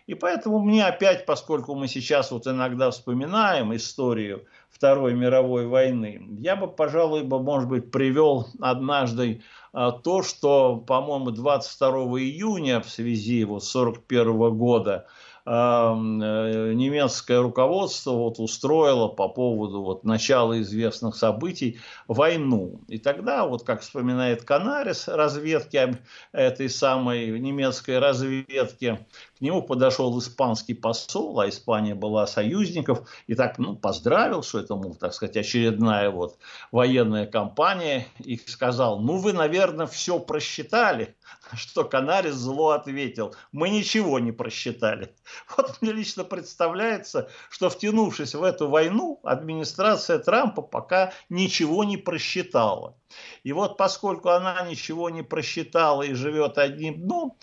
И 0.06 0.14
поэтому 0.14 0.60
мне 0.60 0.86
опять, 0.86 1.26
поскольку 1.26 1.74
мы 1.74 1.88
сейчас 1.88 2.30
вот 2.30 2.46
иногда 2.46 2.90
вспоминаем 2.90 3.74
историю 3.74 4.46
Второй 4.70 5.14
мировой 5.14 5.66
войны, 5.66 6.22
я 6.38 6.54
бы, 6.54 6.68
пожалуй, 6.68 7.24
бы, 7.24 7.42
может 7.42 7.68
быть, 7.68 7.90
привел 7.90 8.46
однажды 8.60 9.42
а, 9.72 9.90
то, 9.90 10.22
что, 10.22 10.76
по-моему, 10.76 11.32
22 11.32 11.90
июня 12.20 12.80
в 12.80 12.88
связи 12.88 13.44
вот 13.44 13.64
41 13.64 14.56
года 14.56 15.06
немецкое 15.46 17.40
руководство 17.40 18.12
вот 18.12 18.40
устроило 18.40 19.06
по 19.06 19.28
поводу 19.28 19.82
вот 19.82 20.02
начала 20.04 20.60
известных 20.60 21.14
событий 21.14 21.78
войну. 22.08 22.80
И 22.88 22.98
тогда, 22.98 23.46
вот 23.46 23.62
как 23.62 23.82
вспоминает 23.82 24.42
Канарис, 24.42 25.06
разведки 25.06 25.96
этой 26.32 26.68
самой 26.68 27.38
немецкой 27.38 28.00
разведки, 28.00 29.06
к 29.36 29.42
нему 29.42 29.62
подошел 29.62 30.18
испанский 30.18 30.72
посол, 30.72 31.40
а 31.40 31.48
Испания 31.48 31.94
была 31.94 32.26
союзников, 32.26 33.06
и 33.26 33.34
так, 33.34 33.58
ну, 33.58 33.76
поздравил, 33.76 34.42
что 34.42 34.60
это, 34.60 34.74
мол, 34.76 34.94
так 34.94 35.12
сказать, 35.12 35.36
очередная 35.36 36.08
вот 36.10 36.38
военная 36.72 37.26
кампания, 37.26 38.06
и 38.18 38.38
сказал, 38.38 38.98
ну, 38.98 39.18
вы, 39.18 39.34
наверное, 39.34 39.86
все 39.86 40.18
просчитали, 40.18 41.16
что 41.54 41.84
Канарис 41.84 42.34
зло 42.34 42.70
ответил, 42.70 43.34
мы 43.52 43.68
ничего 43.68 44.18
не 44.18 44.32
просчитали. 44.32 45.14
Вот 45.56 45.82
мне 45.82 45.92
лично 45.92 46.24
представляется, 46.24 47.28
что 47.50 47.68
втянувшись 47.68 48.34
в 48.34 48.42
эту 48.42 48.68
войну, 48.68 49.20
администрация 49.22 50.18
Трампа 50.18 50.62
пока 50.62 51.12
ничего 51.28 51.84
не 51.84 51.96
просчитала. 51.96 52.96
И 53.44 53.52
вот 53.52 53.76
поскольку 53.76 54.30
она 54.30 54.62
ничего 54.62 55.10
не 55.10 55.22
просчитала 55.22 56.02
и 56.02 56.14
живет 56.14 56.58
одним 56.58 57.02
дном, 57.02 57.36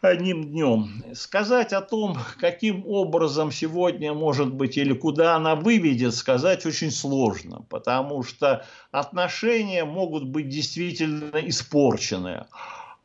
одним 0.00 0.44
днем. 0.44 1.04
Сказать 1.14 1.72
о 1.72 1.80
том, 1.80 2.16
каким 2.40 2.86
образом 2.86 3.50
сегодня, 3.50 4.14
может 4.14 4.52
быть, 4.52 4.76
или 4.76 4.92
куда 4.92 5.36
она 5.36 5.54
выведет, 5.56 6.14
сказать 6.14 6.64
очень 6.66 6.90
сложно, 6.90 7.64
потому 7.68 8.22
что 8.22 8.64
отношения 8.90 9.84
могут 9.84 10.24
быть 10.24 10.48
действительно 10.48 11.38
испорчены. 11.38 12.46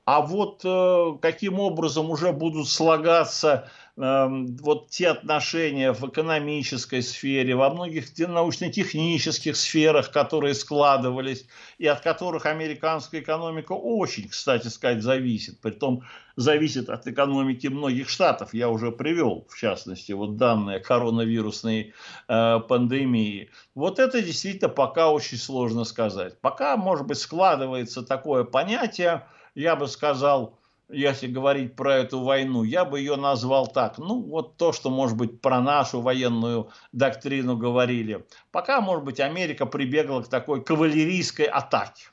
А 0.06 0.22
вот 0.22 0.62
э, 0.66 1.18
каким 1.22 1.60
образом 1.60 2.10
уже 2.12 2.34
будут 2.34 2.68
слагаться 2.68 3.70
вот 3.96 4.90
те 4.90 5.10
отношения 5.10 5.94
в 5.94 6.04
экономической 6.10 7.04
сфере, 7.04 7.56
во 7.56 7.70
многих 7.70 8.06
научно-технических 8.18 9.56
сферах, 9.56 10.12
которые 10.12 10.56
складывались, 10.56 11.46
и 11.78 11.86
от 11.86 12.02
которых 12.02 12.48
американская 12.48 13.22
экономика 13.22 13.74
очень, 13.74 14.30
кстати 14.30 14.68
сказать, 14.68 15.04
зависит. 15.04 15.60
Притом 15.62 16.04
зависит 16.36 16.90
от 16.90 17.06
экономики 17.06 17.68
многих 17.68 18.10
штатов. 18.10 18.56
Я 18.56 18.70
уже 18.70 18.92
привел, 18.92 19.46
в 19.48 19.56
частности, 19.60 20.12
вот 20.12 20.38
данные 20.38 20.80
коронавирусной 20.80 21.94
э, 22.28 22.60
пандемии. 22.68 23.52
Вот 23.76 24.00
это 24.00 24.24
действительно 24.24 24.70
пока 24.70 25.12
очень 25.12 25.38
сложно 25.38 25.84
сказать. 25.84 26.40
Пока, 26.42 26.78
может 26.78 27.06
быть, 27.06 27.20
складывается 27.20 28.02
такое 28.02 28.44
понятие, 28.44 29.28
я 29.54 29.76
бы 29.76 29.88
сказал, 29.88 30.58
если 30.90 31.28
говорить 31.28 31.76
про 31.76 31.96
эту 31.96 32.22
войну, 32.22 32.64
я 32.64 32.86
бы 32.86 33.00
ее 33.00 33.16
назвал 33.16 33.68
так. 33.68 33.98
Ну, 33.98 34.22
вот 34.22 34.58
то, 34.58 34.74
что, 34.74 34.90
может 34.90 35.18
быть, 35.18 35.42
про 35.42 35.62
нашу 35.62 36.02
военную 36.02 36.70
доктрину 36.92 37.58
говорили. 37.58 38.26
Пока, 38.52 38.82
может 38.82 39.04
быть, 39.04 39.20
Америка 39.20 39.66
прибегла 39.66 40.22
к 40.24 40.28
такой 40.28 40.64
кавалерийской 40.64 41.46
атаке. 41.46 42.06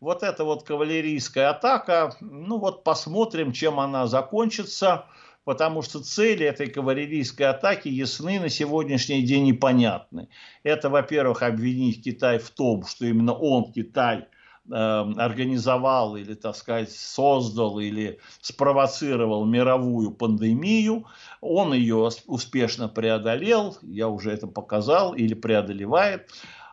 Вот 0.00 0.22
эта 0.22 0.44
вот 0.44 0.62
кавалерийская 0.64 1.50
атака, 1.50 2.14
ну 2.20 2.58
вот 2.58 2.84
посмотрим, 2.84 3.52
чем 3.52 3.78
она 3.78 4.06
закончится, 4.06 5.04
потому 5.44 5.82
что 5.82 6.02
цели 6.02 6.46
этой 6.46 6.70
кавалерийской 6.70 7.46
атаки 7.46 7.88
ясны 7.88 8.40
на 8.40 8.48
сегодняшний 8.48 9.22
день 9.22 9.44
непонятны. 9.44 10.28
Это, 10.62 10.88
во-первых, 10.88 11.42
обвинить 11.42 12.02
Китай 12.02 12.38
в 12.38 12.48
том, 12.50 12.86
что 12.86 13.04
именно 13.04 13.34
он, 13.34 13.72
Китай, 13.72 14.26
организовал 14.70 16.16
или, 16.16 16.34
так 16.34 16.56
сказать, 16.56 16.90
создал 16.90 17.78
или 17.80 18.18
спровоцировал 18.40 19.44
мировую 19.44 20.10
пандемию. 20.10 21.06
Он 21.40 21.72
ее 21.72 22.10
успешно 22.26 22.88
преодолел, 22.88 23.76
я 23.82 24.08
уже 24.08 24.30
это 24.30 24.46
показал, 24.46 25.14
или 25.14 25.34
преодолевает. 25.34 26.28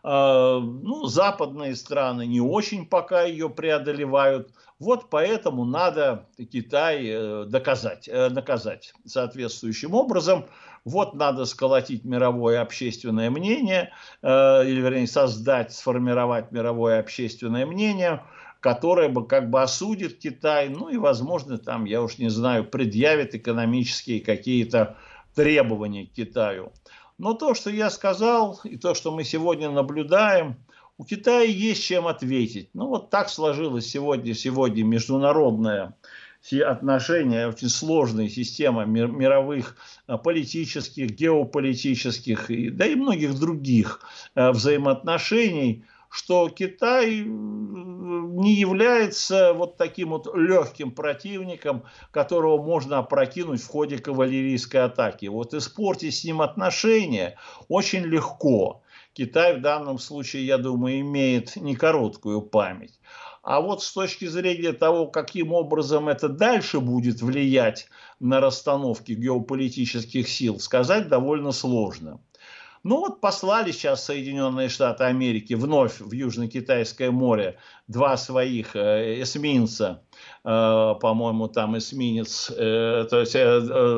Э, 0.09 0.59
ну, 0.61 1.03
западные 1.03 1.75
страны 1.75 2.25
не 2.25 2.39
очень 2.39 2.85
пока 2.85 3.23
ее 3.23 3.49
преодолевают. 3.49 4.53
Вот 4.79 5.09
поэтому 5.09 5.65
надо 5.65 6.27
Китай 6.49 7.05
э, 7.05 7.45
доказать, 7.45 8.07
э, 8.07 8.29
наказать 8.29 8.93
соответствующим 9.05 9.93
образом. 9.93 10.45
Вот 10.85 11.13
надо 11.13 11.43
сколотить 11.43 12.05
мировое 12.05 12.61
общественное 12.61 13.29
мнение, 13.29 13.91
или, 14.23 14.79
вернее, 14.79 15.07
создать, 15.07 15.73
сформировать 15.73 16.53
мировое 16.53 17.01
общественное 17.01 17.65
мнение, 17.65 18.23
которое 18.61 19.09
бы 19.09 19.27
как 19.27 19.49
бы 19.49 19.61
осудит 19.61 20.19
Китай, 20.19 20.69
ну 20.69 20.87
и, 20.87 20.95
возможно, 20.95 21.57
там, 21.57 21.83
я 21.83 22.01
уж 22.01 22.19
не 22.19 22.29
знаю, 22.29 22.63
предъявит 22.63 23.35
экономические 23.35 24.21
какие-то 24.21 24.95
требования 25.35 26.05
к 26.05 26.13
Китаю. 26.13 26.71
Но 27.17 27.33
то, 27.33 27.53
что 27.53 27.69
я 27.69 27.89
сказал, 27.89 28.59
и 28.63 28.77
то, 28.77 28.93
что 28.93 29.11
мы 29.11 29.23
сегодня 29.23 29.69
наблюдаем, 29.69 30.57
у 30.97 31.03
Китая 31.03 31.43
есть 31.43 31.83
чем 31.83 32.07
ответить. 32.07 32.69
Ну 32.73 32.87
вот 32.87 33.09
так 33.09 33.29
сложилось 33.29 33.89
сегодня, 33.89 34.33
сегодня 34.33 34.83
международная 34.83 35.95
отношения, 36.65 37.47
очень 37.47 37.69
сложная 37.69 38.29
система 38.29 38.85
мировых 38.85 39.75
э, 40.07 40.17
политических, 40.17 41.11
геополитических, 41.11 42.47
да 42.75 42.85
и 42.85 42.95
многих 42.95 43.37
других 43.37 44.01
э, 44.33 44.51
взаимоотношений, 44.51 45.83
что 46.09 46.49
Китай 46.49 47.23
не 47.25 48.53
является 48.53 49.53
вот 49.53 49.77
таким 49.77 50.09
вот 50.09 50.33
легким 50.35 50.91
противником, 50.91 51.83
которого 52.11 52.61
можно 52.61 52.99
опрокинуть 52.99 53.61
в 53.61 53.67
ходе 53.67 53.97
кавалерийской 53.97 54.83
атаки. 54.83 55.25
Вот 55.25 55.53
испортить 55.53 56.15
с 56.15 56.23
ним 56.23 56.41
отношения 56.41 57.37
очень 57.67 58.03
легко. 58.03 58.81
Китай 59.13 59.57
в 59.57 59.61
данном 59.61 59.97
случае, 59.97 60.45
я 60.45 60.57
думаю, 60.57 60.99
имеет 60.99 61.55
не 61.55 61.75
короткую 61.75 62.41
память. 62.41 62.99
А 63.41 63.61
вот 63.61 63.81
с 63.81 63.93
точки 63.93 64.25
зрения 64.25 64.73
того, 64.73 65.07
каким 65.07 65.53
образом 65.53 66.09
это 66.09 66.27
дальше 66.27 66.79
будет 66.79 67.21
влиять 67.21 67.87
на 68.19 68.39
расстановки 68.39 69.13
геополитических 69.13 70.27
сил, 70.27 70.59
сказать 70.59 71.07
довольно 71.07 71.51
сложно. 71.51 72.19
Ну 72.89 72.99
вот 72.99 73.19
послали 73.19 73.73
сейчас 73.73 74.05
Соединенные 74.05 74.69
Штаты 74.69 75.03
Америки 75.03 75.55
вновь 75.55 75.99
в 75.99 76.13
Южно-Китайское 76.13 77.11
море 77.11 77.57
два 77.89 78.15
своих 78.15 78.77
э, 78.77 79.21
эсминца, 79.21 80.03
по-моему, 80.43 81.47
там 81.47 81.77
эсминец, 81.77 82.51
э, 82.51 83.07
то 83.09 83.19
есть 83.19 83.33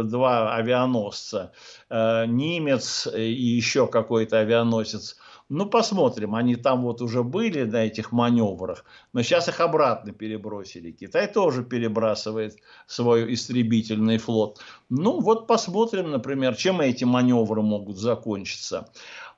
два 0.09 0.55
авианосца, 0.55 1.51
немец 1.89 3.07
и 3.07 3.31
еще 3.31 3.87
какой-то 3.87 4.39
авианосец– 4.39 5.17
ну, 5.49 5.65
посмотрим. 5.65 6.35
Они 6.35 6.55
там 6.55 6.83
вот 6.83 7.01
уже 7.01 7.23
были 7.23 7.63
на 7.63 7.87
этих 7.87 8.11
маневрах, 8.11 8.85
но 9.13 9.23
сейчас 9.23 9.47
их 9.47 9.59
обратно 9.59 10.11
перебросили. 10.11 10.91
Китай 10.91 11.27
тоже 11.27 11.63
перебрасывает 11.63 12.57
свой 12.85 13.33
истребительный 13.33 14.19
флот. 14.19 14.59
Ну, 14.89 15.19
вот 15.19 15.47
посмотрим, 15.47 16.11
например, 16.11 16.55
чем 16.55 16.81
эти 16.81 17.03
маневры 17.03 17.63
могут 17.63 17.97
закончиться. 17.97 18.89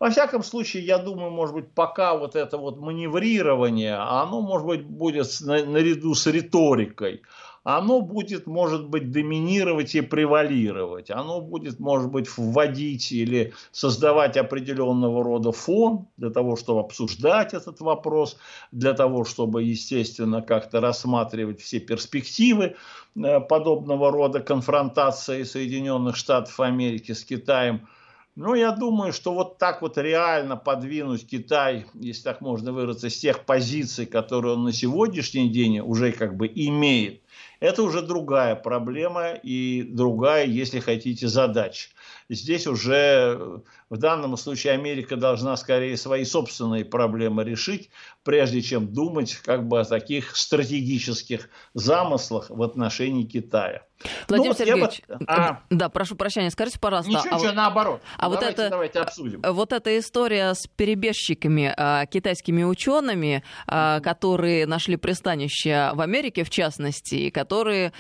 Во 0.02 0.10
всяком 0.10 0.42
случае, 0.42 0.84
я 0.84 0.98
думаю, 0.98 1.30
может 1.30 1.54
быть, 1.54 1.76
пока 1.76 2.18
вот 2.18 2.36
это 2.36 2.58
вот 2.58 2.80
маневрирование, 2.80 3.94
оно, 3.94 4.42
может 4.42 4.66
быть, 4.66 4.84
будет 4.84 5.28
наряду 5.42 6.16
с 6.16 6.26
риторикой 6.26 7.22
оно 7.64 8.02
будет, 8.02 8.48
может 8.48 8.88
быть, 8.88 9.12
доминировать 9.12 9.94
и 9.94 10.02
превалировать. 10.02 11.12
Оно 11.12 11.42
будет, 11.42 11.80
может 11.80 12.10
быть, 12.10 12.28
вводить 12.36 13.12
или 13.12 13.54
создавать 13.72 14.36
определенного 14.36 15.24
рода 15.24 15.52
фон 15.52 16.08
для 16.18 16.32
того, 16.32 16.56
чтобы 16.56 16.80
обсуждать 16.80 17.54
этот 17.54 17.80
вопрос, 17.82 18.38
для 18.72 18.94
того, 18.94 19.26
чтобы, 19.26 19.62
естественно, 19.62 20.42
как-то 20.42 20.82
рассматривать 20.82 21.62
все 21.62 21.80
перспективы 21.80 22.78
э, 23.16 23.40
подобного 23.42 24.12
рода 24.12 24.40
конфронтации 24.40 25.44
Соединенных 25.44 26.16
Штатов 26.16 26.60
Америки 26.60 27.12
с 27.12 27.24
Китаем. 27.24 27.88
Но 28.36 28.56
я 28.56 28.72
думаю, 28.72 29.12
что 29.12 29.34
вот 29.34 29.58
так 29.58 29.82
вот 29.82 29.98
реально 29.98 30.56
подвинуть 30.56 31.28
Китай, 31.28 31.86
если 31.94 32.24
так 32.24 32.40
можно 32.40 32.72
выразиться, 32.72 33.10
с 33.10 33.18
тех 33.20 33.46
позиций, 33.46 34.06
которые 34.06 34.54
он 34.56 34.64
на 34.64 34.72
сегодняшний 34.72 35.50
день 35.50 35.80
уже 35.80 36.14
как 36.14 36.38
бы 36.38 36.48
имеет, 36.48 37.22
это 37.60 37.84
уже 37.84 38.02
другая 38.02 38.56
проблема 38.56 39.34
и 39.34 39.84
другая, 39.84 40.46
если 40.46 40.80
хотите, 40.80 41.28
задача. 41.28 41.90
Здесь 42.30 42.68
уже 42.68 43.62
в 43.90 43.98
данном 43.98 44.38
случае 44.38 44.74
Америка 44.74 45.18
должна 45.18 45.58
скорее 45.58 45.98
свои 45.98 46.24
собственные 46.24 46.86
проблемы 46.86 47.44
решить, 47.44 47.90
прежде 48.24 48.62
чем 48.62 48.88
думать 48.88 49.36
как 49.36 49.68
бы 49.68 49.82
о 49.82 49.86
таких 49.86 50.36
стратегических 50.36 51.50
замыслах 51.74 52.50
в 52.50 52.62
отношении 52.64 53.26
Китая. 53.26 53.84
Владимир 54.28 54.52
ну, 54.52 54.58
Сергеевич, 54.58 55.02
бы... 55.08 55.26
а... 55.28 55.62
да, 55.70 55.90
прошу 55.90 56.16
прощения, 56.16 56.50
скажите, 56.50 56.80
пожалуйста. 56.80 57.12
Ничего, 57.12 57.36
а, 57.36 57.38
ничего, 57.38 57.52
наоборот. 57.52 58.02
А 58.18 58.30
давайте, 58.30 58.46
вот 58.46 58.54
это, 58.54 58.70
давайте 58.70 59.00
обсудим. 59.00 59.42
Вот 59.46 59.74
эта 59.74 60.00
история 60.00 60.54
с 60.54 60.68
перебежчиками, 60.68 61.76
китайскими 62.08 62.64
учеными, 62.64 63.44
которые 63.68 64.66
нашли 64.66 64.96
пристанище 64.96 65.92
в 65.94 66.02
Америке, 66.02 66.44
в 66.44 66.50
частности, 66.50 67.16
и 67.16 67.30
которые 67.30 67.94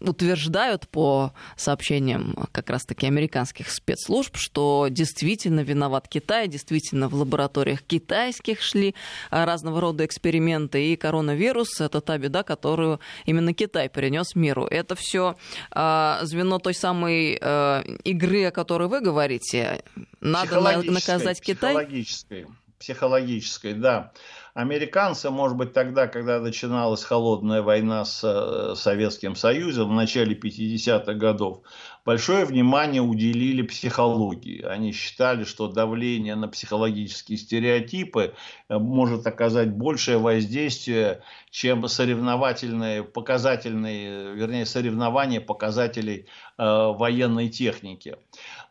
утверждают 0.00 0.88
по 0.88 1.32
сообщениям 1.56 2.34
как 2.52 2.70
раз-таки 2.70 3.06
американских 3.06 3.70
спецслужб, 3.70 4.36
что 4.36 4.88
действительно 4.90 5.60
виноват 5.60 6.08
Китай, 6.08 6.48
действительно 6.48 7.08
в 7.08 7.14
лабораториях 7.14 7.82
китайских 7.82 8.62
шли 8.62 8.94
а, 9.30 9.46
разного 9.46 9.80
рода 9.80 10.04
эксперименты, 10.04 10.92
и 10.92 10.96
коронавирус— 10.96 11.80
это 11.80 12.00
та 12.00 12.18
беда, 12.18 12.42
которую 12.42 13.00
именно 13.24 13.54
Китай 13.54 13.88
перенес 13.88 14.34
миру. 14.34 14.66
Это 14.66 14.94
все 14.94 15.36
э, 15.74 16.18
звено 16.22 16.58
той 16.58 16.74
самой 16.74 17.38
э, 17.40 17.82
игры, 18.04 18.46
о 18.46 18.50
которой 18.50 18.88
вы 18.88 19.00
говорите. 19.00 19.82
Надо 20.20 20.60
наказать 20.60 21.40
Китай. 21.40 21.74
Психологической, 21.74 22.46
психологической, 22.78 23.74
да. 23.74 24.12
Американцы, 24.58 25.30
может 25.30 25.56
быть, 25.56 25.72
тогда, 25.72 26.08
когда 26.08 26.40
начиналась 26.40 27.04
холодная 27.04 27.62
война 27.62 28.04
с 28.04 28.24
э, 28.24 28.74
Советским 28.74 29.36
Союзом 29.36 29.90
в 29.90 29.92
начале 29.92 30.34
50-х 30.34 31.14
годов, 31.14 31.60
большое 32.08 32.46
внимание 32.46 33.02
уделили 33.02 33.60
психологии. 33.60 34.62
Они 34.62 34.92
считали, 34.92 35.44
что 35.44 35.68
давление 35.68 36.36
на 36.36 36.48
психологические 36.48 37.36
стереотипы 37.36 38.32
э, 38.70 38.78
может 38.78 39.26
оказать 39.26 39.70
большее 39.72 40.16
воздействие, 40.16 41.20
чем 41.50 41.86
соревновательные, 41.86 43.04
показательные, 43.04 44.34
вернее, 44.34 44.64
соревнования 44.64 45.42
показателей 45.42 46.24
э, 46.56 46.64
военной 46.64 47.50
техники. 47.50 48.16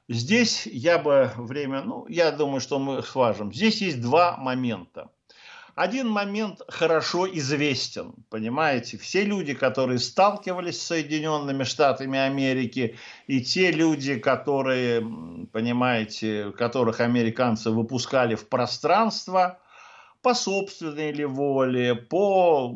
Здесь 0.10 0.65
я 0.65 0.97
бы 0.97 1.32
время, 1.38 1.84
ну, 1.84 2.08
я 2.08 2.32
думаю, 2.32 2.60
что 2.60 2.80
мы 2.80 3.04
схважим. 3.04 3.54
Здесь 3.54 3.84
есть 3.84 4.02
два 4.02 4.36
момента. 4.38 5.12
Один 5.78 6.10
момент 6.10 6.62
хорошо 6.68 7.28
известен, 7.38 8.16
понимаете? 8.32 8.98
Все 8.98 9.24
люди, 9.24 9.54
которые 9.54 10.00
сталкивались 10.00 10.82
с 10.82 10.88
Соединенными 10.88 11.63
Штатами 11.66 12.18
Америки, 12.18 12.98
и 13.28 13.42
те 13.42 13.72
люди, 13.72 14.18
которые, 14.18 15.08
понимаете, 15.54 16.52
которых 16.58 17.00
американцы 17.00 17.70
выпускали 17.70 18.34
в 18.34 18.50
пространство– 18.50 19.60
по 20.28 20.34
собственной 20.34 21.13
ли 21.13 21.24
воле, 21.24 21.96
по 21.96 22.76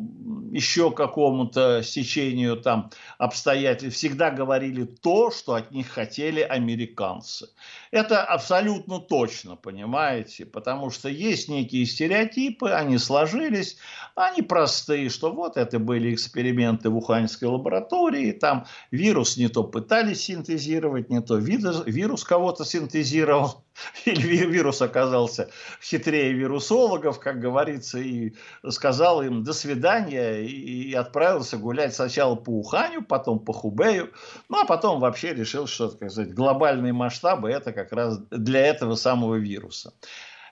еще 0.52 0.90
какому-то 0.90 1.84
стечению 1.84 2.56
там 2.56 2.92
обстоятельств, 3.18 3.98
всегда 3.98 4.32
говорили 4.32 4.86
то, 4.86 5.32
что 5.32 5.56
от 5.56 5.72
них 5.72 5.90
хотели 5.90 6.40
американцы. 6.40 7.50
Это 7.92 8.24
абсолютно 8.24 9.00
точно, 9.00 9.58
понимаете, 9.58 10.46
потому 10.46 10.92
что 10.92 11.10
есть 11.10 11.50
некие 11.50 11.86
стереотипы, 11.86 12.70
они 12.70 12.98
сложились, 12.98 13.76
они 14.16 14.42
простые, 14.42 15.10
что 15.10 15.34
вот 15.34 15.58
это 15.58 15.78
были 15.78 16.14
эксперименты 16.14 16.90
в 16.90 16.96
Уханьской 16.96 17.50
лаборатории, 17.50 18.32
там 18.32 18.66
вирус 18.92 19.36
не 19.36 19.50
то 19.50 19.66
пытались 19.66 20.22
синтезировать, 20.22 21.10
не 21.10 21.22
то 21.22 21.36
вирус 21.36 22.24
кого-то 22.24 22.64
синтезировал, 22.64 23.66
или 24.06 24.46
вирус 24.46 24.82
оказался 24.82 25.50
хитрее 25.82 26.34
вирусологов, 26.34 27.20
как 27.20 27.40
говорится, 27.40 28.00
и 28.00 28.34
сказал 28.70 29.22
им 29.22 29.44
«до 29.44 29.54
свидания» 29.54 30.42
и 30.42 30.94
отправился 30.94 31.58
гулять 31.58 31.96
сначала 31.96 32.36
по 32.36 32.60
Уханю, 32.60 33.04
потом 33.04 33.40
по 33.40 33.54
Хубею, 33.54 34.12
ну 34.50 34.60
а 34.60 34.66
потом 34.66 35.00
вообще 35.00 35.34
решил, 35.34 35.68
что 35.68 35.90
так 35.90 36.12
сказать, 36.12 36.34
глобальные 36.34 36.94
масштабы 36.94 37.50
это 37.50 37.72
как 37.72 37.92
раз 37.92 38.20
для 38.30 38.62
этого 38.66 38.96
самого 38.96 39.36
вируса. 39.36 39.94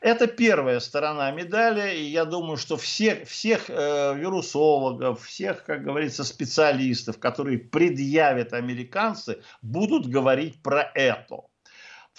Это 0.02 0.28
первая 0.28 0.80
сторона 0.80 1.30
медали, 1.32 1.98
и 1.98 2.04
я 2.04 2.24
думаю, 2.24 2.56
что 2.56 2.78
всех, 2.78 3.28
всех 3.28 3.70
э, 3.70 4.16
вирусологов, 4.16 5.26
всех, 5.26 5.66
как 5.66 5.84
говорится, 5.84 6.24
специалистов, 6.24 7.20
которые 7.20 7.58
предъявят 7.58 8.54
американцы, 8.54 9.42
будут 9.62 10.08
говорить 10.08 10.64
про 10.64 10.90
это. 10.96 11.49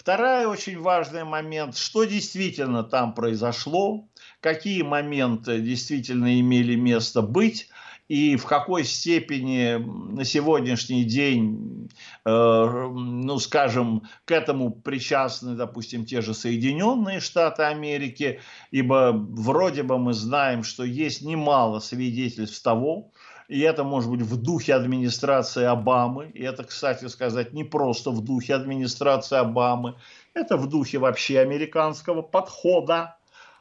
Вторая 0.01 0.47
очень 0.47 0.79
важный 0.79 1.25
момент, 1.25 1.77
что 1.77 2.05
действительно 2.05 2.81
там 2.81 3.13
произошло, 3.13 4.09
какие 4.39 4.81
моменты 4.81 5.61
действительно 5.61 6.39
имели 6.39 6.73
место 6.73 7.21
быть, 7.21 7.69
и 8.07 8.35
в 8.35 8.45
какой 8.45 8.83
степени 8.83 9.75
на 10.11 10.25
сегодняшний 10.25 11.03
день, 11.03 11.87
э, 12.25 12.29
ну, 12.31 13.37
скажем, 13.37 14.01
к 14.25 14.31
этому 14.31 14.71
причастны, 14.71 15.53
допустим, 15.53 16.03
те 16.07 16.21
же 16.21 16.33
Соединенные 16.33 17.19
Штаты 17.19 17.61
Америки, 17.61 18.41
ибо 18.71 19.11
вроде 19.13 19.83
бы 19.83 19.99
мы 19.99 20.13
знаем, 20.13 20.63
что 20.63 20.83
есть 20.83 21.21
немало 21.21 21.77
свидетельств 21.77 22.63
того, 22.63 23.11
и 23.51 23.59
это 23.59 23.83
может 23.83 24.09
быть 24.09 24.21
в 24.21 24.41
духе 24.41 24.73
администрации 24.75 25.65
Обамы. 25.65 26.31
И 26.33 26.41
это, 26.41 26.63
кстати 26.63 27.07
сказать, 27.07 27.51
не 27.51 27.65
просто 27.65 28.11
в 28.11 28.23
духе 28.23 28.55
администрации 28.55 29.37
Обамы. 29.37 29.95
Это 30.33 30.55
в 30.55 30.69
духе 30.69 30.99
вообще 30.99 31.39
американского 31.39 32.21
подхода 32.21 33.17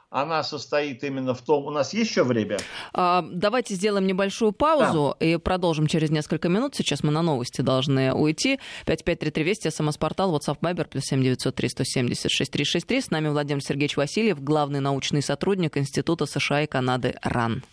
она 0.09 0.43
состоит 0.45 1.03
именно 1.03 1.35
в 1.35 1.43
том... 1.43 1.67
У 1.67 1.71
нас 1.71 1.93
есть 1.93 2.11
еще 2.11 2.23
время? 2.23 2.59
А, 2.93 3.25
давайте 3.33 3.75
сделаем 3.75 4.07
небольшую 4.07 4.53
паузу 4.53 5.17
да. 5.19 5.27
и 5.27 5.37
продолжим 5.39 5.89
через 5.89 6.11
несколько 6.11 6.49
минут. 6.49 6.75
Сейчас 6.77 7.03
мы 7.03 7.11
на 7.11 7.23
новости 7.23 7.61
должны 7.61 8.13
уйти. 8.13 8.61
5533 8.87 9.45
Вести, 9.45 9.71
СМС-портал, 9.71 10.37
WhatsApp, 10.37 10.59
Viber, 10.61 10.89
плюс 10.89 11.05
7903 11.05 11.69
176 11.69 12.51
363. 12.51 13.01
С 13.01 13.11
нами 13.11 13.29
Владимир 13.29 13.63
Сергеевич 13.63 13.97
Васильев, 13.97 14.41
главный 14.41 14.81
научный 14.81 15.23
сотрудник 15.23 15.77
Института 15.77 16.27
США 16.27 16.63
и 16.63 16.67
Канады 16.67 17.15
РАН. 17.23 17.65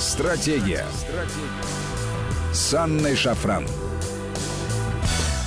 Стратегия. 0.00 0.86
Стратегия. 0.94 2.54
С 2.54 2.72
Анной 2.72 3.14
Шафран. 3.14 3.66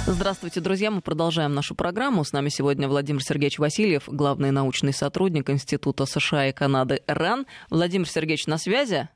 Здравствуйте, 0.06 0.60
друзья. 0.60 0.92
Мы 0.92 1.02
продолжаем 1.02 1.56
нашу 1.56 1.74
программу. 1.74 2.24
С 2.24 2.34
нами 2.34 2.50
сегодня 2.50 2.88
Владимир 2.88 3.24
Сергеевич 3.24 3.58
Васильев, 3.58 4.04
главный 4.06 4.52
научный 4.52 4.94
сотрудник 4.94 5.50
Института 5.50 6.06
США 6.06 6.50
и 6.50 6.52
Канады 6.52 7.02
РАН. 7.08 7.48
Владимир 7.72 8.08
Сергеевич, 8.08 8.46
на 8.46 8.60
связи? 8.60 9.10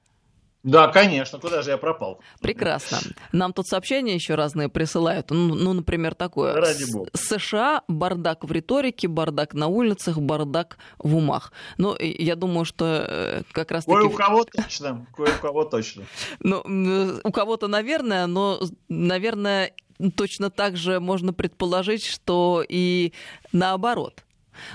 Да, 0.63 0.88
конечно, 0.88 1.39
куда 1.39 1.62
же 1.62 1.72
я 1.72 1.78
пропал? 1.78 2.20
Прекрасно. 2.41 2.98
Нам 3.32 3.54
тут 3.54 3.67
сообщения 3.67 4.15
еще 4.15 4.36
разные 4.36 4.70
присылают. 4.70 5.30
Ну, 5.30 5.56
ну 5.56 5.74
например, 5.74 6.15
такое. 6.15 6.54
Ради 6.54 6.91
бога. 6.91 7.10
США 7.13 7.84
бардак 7.88 8.43
в 8.43 8.52
риторике, 8.52 9.08
бардак 9.08 9.54
на 9.54 9.67
улицах, 9.67 10.17
бардак 10.17 10.78
в 10.98 11.15
умах. 11.15 11.54
Ну, 11.78 11.96
я 12.00 12.36
думаю, 12.36 12.65
что 12.65 13.06
э, 13.08 13.41
как 13.52 13.72
раз 13.72 13.86
таки... 13.86 13.98
Кое 13.98 14.08
у 14.08 14.12
кого 14.12 14.43
точно, 14.43 15.06
кое 15.15 15.30
у 15.30 15.41
кого 15.41 15.63
точно. 15.63 16.04
Ну, 16.39 17.22
у 17.24 17.32
кого-то, 17.32 17.67
наверное, 17.67 18.28
но, 18.28 18.60
наверное, 18.89 19.74
точно 20.15 20.50
так 20.50 20.78
же 20.78 21.00
можно 21.00 21.34
предположить, 21.34 22.06
что 22.06 22.63
и 22.67 23.13
наоборот. 23.52 24.24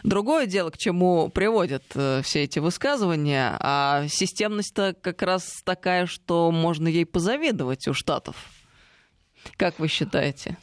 Другое 0.02 0.46
дело, 0.46 0.70
к 0.70 0.78
чему 0.78 1.28
приводят 1.28 1.84
э, 1.94 2.22
все 2.22 2.44
эти 2.44 2.58
высказывания, 2.58 3.56
а 3.60 4.06
системность-то 4.08 4.94
как 5.00 5.22
раз 5.22 5.62
такая, 5.64 6.06
что 6.06 6.50
можно 6.50 6.88
ей 6.88 7.06
позавидовать 7.06 7.86
у 7.88 7.94
Штатов. 7.94 8.36
Как 9.56 9.78
вы 9.78 9.88
считаете? 9.88 10.56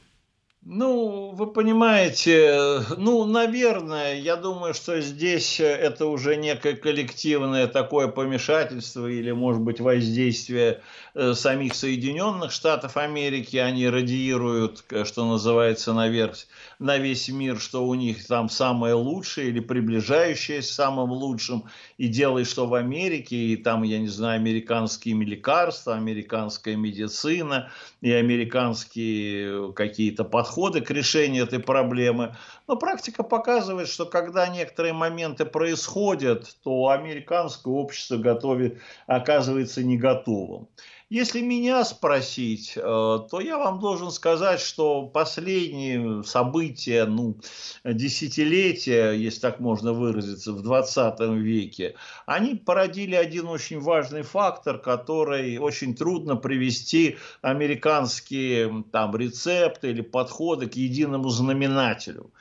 Ну, 0.62 1.32
вы 1.32 1.48
понимаете, 1.54 2.82
ну, 2.98 3.24
наверное, 3.24 4.20
я 4.20 4.36
думаю, 4.36 4.74
что 4.74 5.00
здесь 5.00 5.60
это 5.62 6.06
уже 6.06 6.36
некое 6.36 6.76
коллективное 6.76 7.66
такое 7.66 8.10
помешательство 8.10 9.08
или, 9.08 9.32
может 9.32 9.62
быть, 9.62 9.80
воздействие 9.80 10.82
э, 11.16 11.34
самих 11.34 11.76
Соединенных 11.76 12.52
Штатов 12.52 12.98
Америки. 12.98 13.56
Они 13.56 13.88
радиируют, 13.88 14.84
что 15.06 15.26
называется, 15.26 15.94
наверх, 15.94 16.36
на 16.80 16.98
весь 16.98 17.28
мир, 17.28 17.60
что 17.60 17.86
у 17.86 17.94
них 17.94 18.26
там 18.26 18.48
самое 18.48 18.94
лучшее 18.94 19.50
или 19.50 19.60
приближающееся 19.60 20.74
самым 20.74 21.12
лучшим. 21.12 21.66
И 21.98 22.08
делай, 22.08 22.46
что 22.46 22.68
в 22.68 22.74
Америке, 22.74 23.36
и 23.36 23.58
там, 23.58 23.84
я 23.84 24.00
не 24.00 24.08
знаю, 24.08 24.38
американские 24.38 25.16
лекарства, 25.16 25.96
американская 25.96 26.78
медицина 26.78 27.70
и 28.00 28.12
американские 28.12 29.74
какие-то 29.74 30.24
подходы 30.24 30.80
к 30.80 30.90
решению 30.92 31.44
этой 31.44 31.60
проблемы. 31.60 32.38
Но 32.68 32.78
практика 32.78 33.24
показывает, 33.24 33.90
что 33.90 34.06
когда 34.06 34.48
некоторые 34.48 34.94
моменты 34.94 35.44
происходят, 35.46 36.56
то 36.64 36.88
американское 36.90 37.74
общество 37.74 38.18
готовит, 38.18 38.80
оказывается 39.06 39.84
не 39.84 39.98
готовым. 39.98 40.70
Если 41.10 41.42
меня 41.42 41.84
спросить, 41.86 42.74
э, 42.76 42.82
то 42.82 43.42
я 43.42 43.58
вам 43.58 43.80
должен 43.80 44.12
сказать, 44.12 44.60
что 44.60 45.08
последние 45.08 46.24
события, 46.24 47.06
ну, 47.06 47.36
десятилетия, 47.84 49.14
если 49.14 49.40
так 49.40 49.60
можно 49.60 49.92
выразиться, 49.92 50.54
в 50.54 50.62
20 50.62 51.20
веке, 51.38 51.96
они 52.28 52.54
породили 52.54 53.16
один 53.16 53.48
очень 53.48 53.80
важный 53.80 54.22
фактор, 54.22 54.78
который 54.78 55.58
очень 55.58 55.96
трудно 55.96 56.36
привести 56.36 57.18
американские 57.42 58.84
там 58.92 59.16
рецепты 59.16 59.90
или 59.90 60.02
подходы 60.02 60.68
к 60.68 60.76
единому 60.76 61.30
знаменателю. 61.30 62.32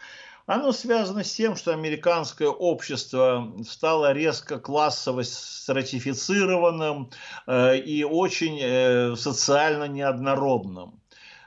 Оно 0.48 0.72
связано 0.72 1.24
с 1.24 1.34
тем, 1.34 1.56
что 1.56 1.74
американское 1.74 2.48
общество 2.48 3.52
стало 3.68 4.12
резко 4.12 4.58
классово 4.58 5.22
стратифицированным 5.22 7.10
э, 7.46 7.76
и 7.76 8.02
очень 8.02 8.58
э, 8.58 9.14
социально 9.14 9.84
неоднородным 9.84 10.98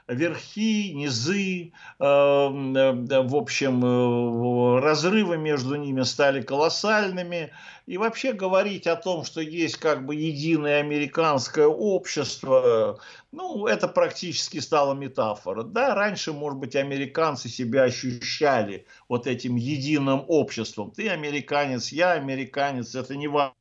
верхи, 0.08 0.92
низы, 0.92 1.72
э, 1.98 2.04
э, 2.04 3.22
в 3.22 3.36
общем, 3.36 3.84
э, 3.84 4.80
разрывы 4.80 5.38
между 5.38 5.76
ними 5.76 6.02
стали 6.02 6.42
колоссальными. 6.42 7.52
И 7.86 7.98
вообще 7.98 8.32
говорить 8.32 8.86
о 8.86 8.96
том, 8.96 9.24
что 9.24 9.40
есть 9.40 9.76
как 9.76 10.06
бы 10.06 10.14
единое 10.14 10.80
американское 10.80 11.66
общество, 11.66 13.00
ну, 13.32 13.66
это 13.66 13.88
практически 13.88 14.58
стало 14.58 14.94
метафора. 14.94 15.62
Да, 15.62 15.94
раньше, 15.94 16.32
может 16.32 16.58
быть, 16.58 16.76
американцы 16.76 17.48
себя 17.48 17.84
ощущали 17.84 18.86
вот 19.08 19.26
этим 19.26 19.56
единым 19.56 20.24
обществом. 20.28 20.90
Ты 20.90 21.08
американец, 21.08 21.90
я 21.92 22.12
американец, 22.12 22.94
это 22.94 23.16
не 23.16 23.26
важно, 23.26 23.54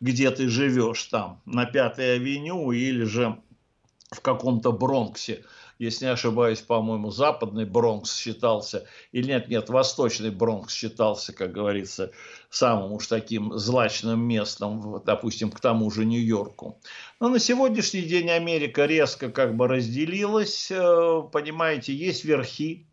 где 0.00 0.30
ты 0.30 0.48
живешь 0.48 1.04
там, 1.04 1.40
на 1.44 1.64
Пятой 1.64 2.16
авеню 2.16 2.72
или 2.72 3.04
же 3.04 3.40
в 4.10 4.20
каком-то 4.20 4.72
Бронксе 4.72 5.44
если 5.80 6.04
не 6.04 6.12
ошибаюсь, 6.12 6.60
по-моему, 6.60 7.10
западный 7.10 7.64
Бронкс 7.64 8.14
считался, 8.14 8.86
или 9.12 9.28
нет, 9.28 9.48
нет, 9.48 9.70
восточный 9.70 10.30
Бронкс 10.30 10.74
считался, 10.74 11.32
как 11.32 11.52
говорится, 11.52 12.12
самым 12.50 12.92
уж 12.92 13.06
таким 13.06 13.56
злачным 13.58 14.20
местом, 14.20 15.02
допустим, 15.06 15.50
к 15.50 15.58
тому 15.58 15.90
же 15.90 16.04
Нью-Йорку. 16.04 16.78
Но 17.18 17.30
на 17.30 17.38
сегодняшний 17.38 18.02
день 18.02 18.28
Америка 18.28 18.84
резко 18.84 19.30
как 19.30 19.56
бы 19.56 19.68
разделилась, 19.68 20.70
э, 20.70 21.22
понимаете, 21.32 21.94
есть 21.94 22.26
верхи, 22.26 22.86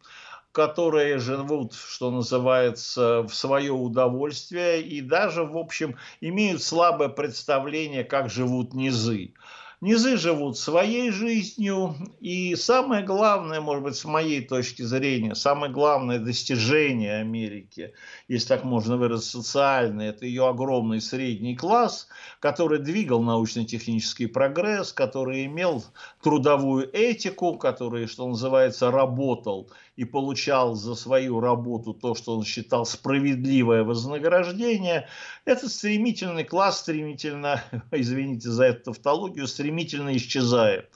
которые 0.54 1.19
живут, 1.19 1.73
что 1.73 2.10
называется, 2.10 3.23
в 3.23 3.34
свое 3.34 3.73
удовольствие 3.73 4.82
и 4.82 5.02
даже, 5.02 5.43
в 5.43 5.58
общем, 5.58 5.97
имеют 6.21 6.63
слабое 6.63 7.10
представление, 7.10 8.06
как 8.06 8.30
живут 8.30 8.73
низы. 8.73 9.34
Низы 9.80 10.18
живут 10.18 10.58
своей 10.58 11.12
жизнью, 11.12 11.96
и 12.20 12.56
самое 12.56 13.06
главное, 13.06 13.62
может 13.62 13.84
быть, 13.84 13.96
с 13.96 14.06
моей 14.06 14.42
точки 14.42 14.82
зрения, 14.82 15.36
самое 15.36 15.72
главное 15.72 16.18
достижение 16.18 17.18
Америки, 17.18 17.94
если 18.28 18.48
так 18.48 18.63
можно 18.63 18.98
выразить, 18.98 19.30
социальное, 19.30 20.10
это 20.10 20.26
ее 20.26 20.48
огромный 20.48 21.00
средний 21.00 21.56
класс, 21.56 22.08
который 22.40 22.80
двигал 22.80 23.22
научно-технический 23.22 24.26
прогресс, 24.26 24.92
который 24.92 25.46
имел 25.46 25.84
трудовую 26.24 26.90
этику, 26.92 27.56
который, 27.60 28.08
что 28.08 28.28
называется, 28.28 28.90
работал 28.90 29.70
и 29.97 30.05
получал 30.05 30.75
за 30.75 30.93
свою 30.93 31.39
работу 31.39 31.93
то, 31.93 32.13
что 32.13 32.38
он 32.38 32.43
считал 32.43 32.86
справедливое 32.86 33.83
вознаграждение, 33.83 35.07
этот 35.43 35.71
стремительный 35.71 36.43
класс 36.43 36.79
стремительно, 36.79 37.63
извините 37.91 38.49
за 38.49 38.65
эту 38.65 38.93
тавтологию, 38.93 39.47
стремительно 39.47 40.15
исчезает. 40.15 40.89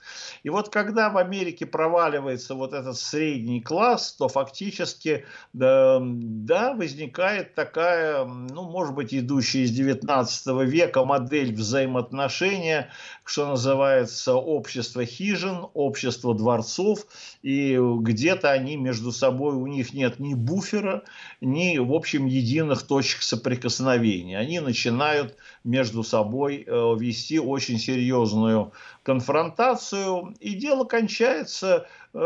И 0.43 0.49
вот 0.49 0.69
когда 0.69 1.09
в 1.09 1.17
Америке 1.17 1.65
проваливается 1.65 2.53
вот 2.53 2.73
этот 2.73 2.95
средний 2.95 3.59
класс, 3.59 4.13
то 4.13 4.27
фактически 4.27 5.25
да, 5.51 5.99
да, 6.01 6.73
возникает 6.73 7.55
такая, 7.55 8.23
ну, 8.25 8.69
может 8.69 8.93
быть, 8.93 9.15
идущая 9.15 9.63
из 9.63 9.71
19 9.71 10.47
века 10.67 11.05
модель 11.05 11.55
взаимоотношения, 11.55 12.91
что 13.23 13.47
называется 13.47 14.35
общество 14.35 15.05
хижин, 15.05 15.65
общество 15.73 16.35
дворцов, 16.35 17.07
и 17.41 17.79
где-то 17.79 18.51
они 18.51 18.77
между 18.77 18.90
между 18.91 19.13
собой, 19.13 19.55
у 19.55 19.67
них 19.67 19.93
нет 19.93 20.19
ни 20.19 20.33
буфера, 20.33 21.03
ни, 21.39 21.77
в 21.77 21.93
общем, 21.93 22.25
единых 22.25 22.83
точек 22.83 23.21
соприкосновения. 23.21 24.37
Они 24.37 24.59
начинают 24.59 25.37
между 25.63 26.03
собой 26.03 26.65
э, 26.67 26.95
вести 26.99 27.39
очень 27.39 27.79
серьезную 27.79 28.73
конфронтацию, 29.03 30.35
и 30.39 30.53
дело 30.53 30.83
кончается, 30.83 31.87
э, 32.13 32.17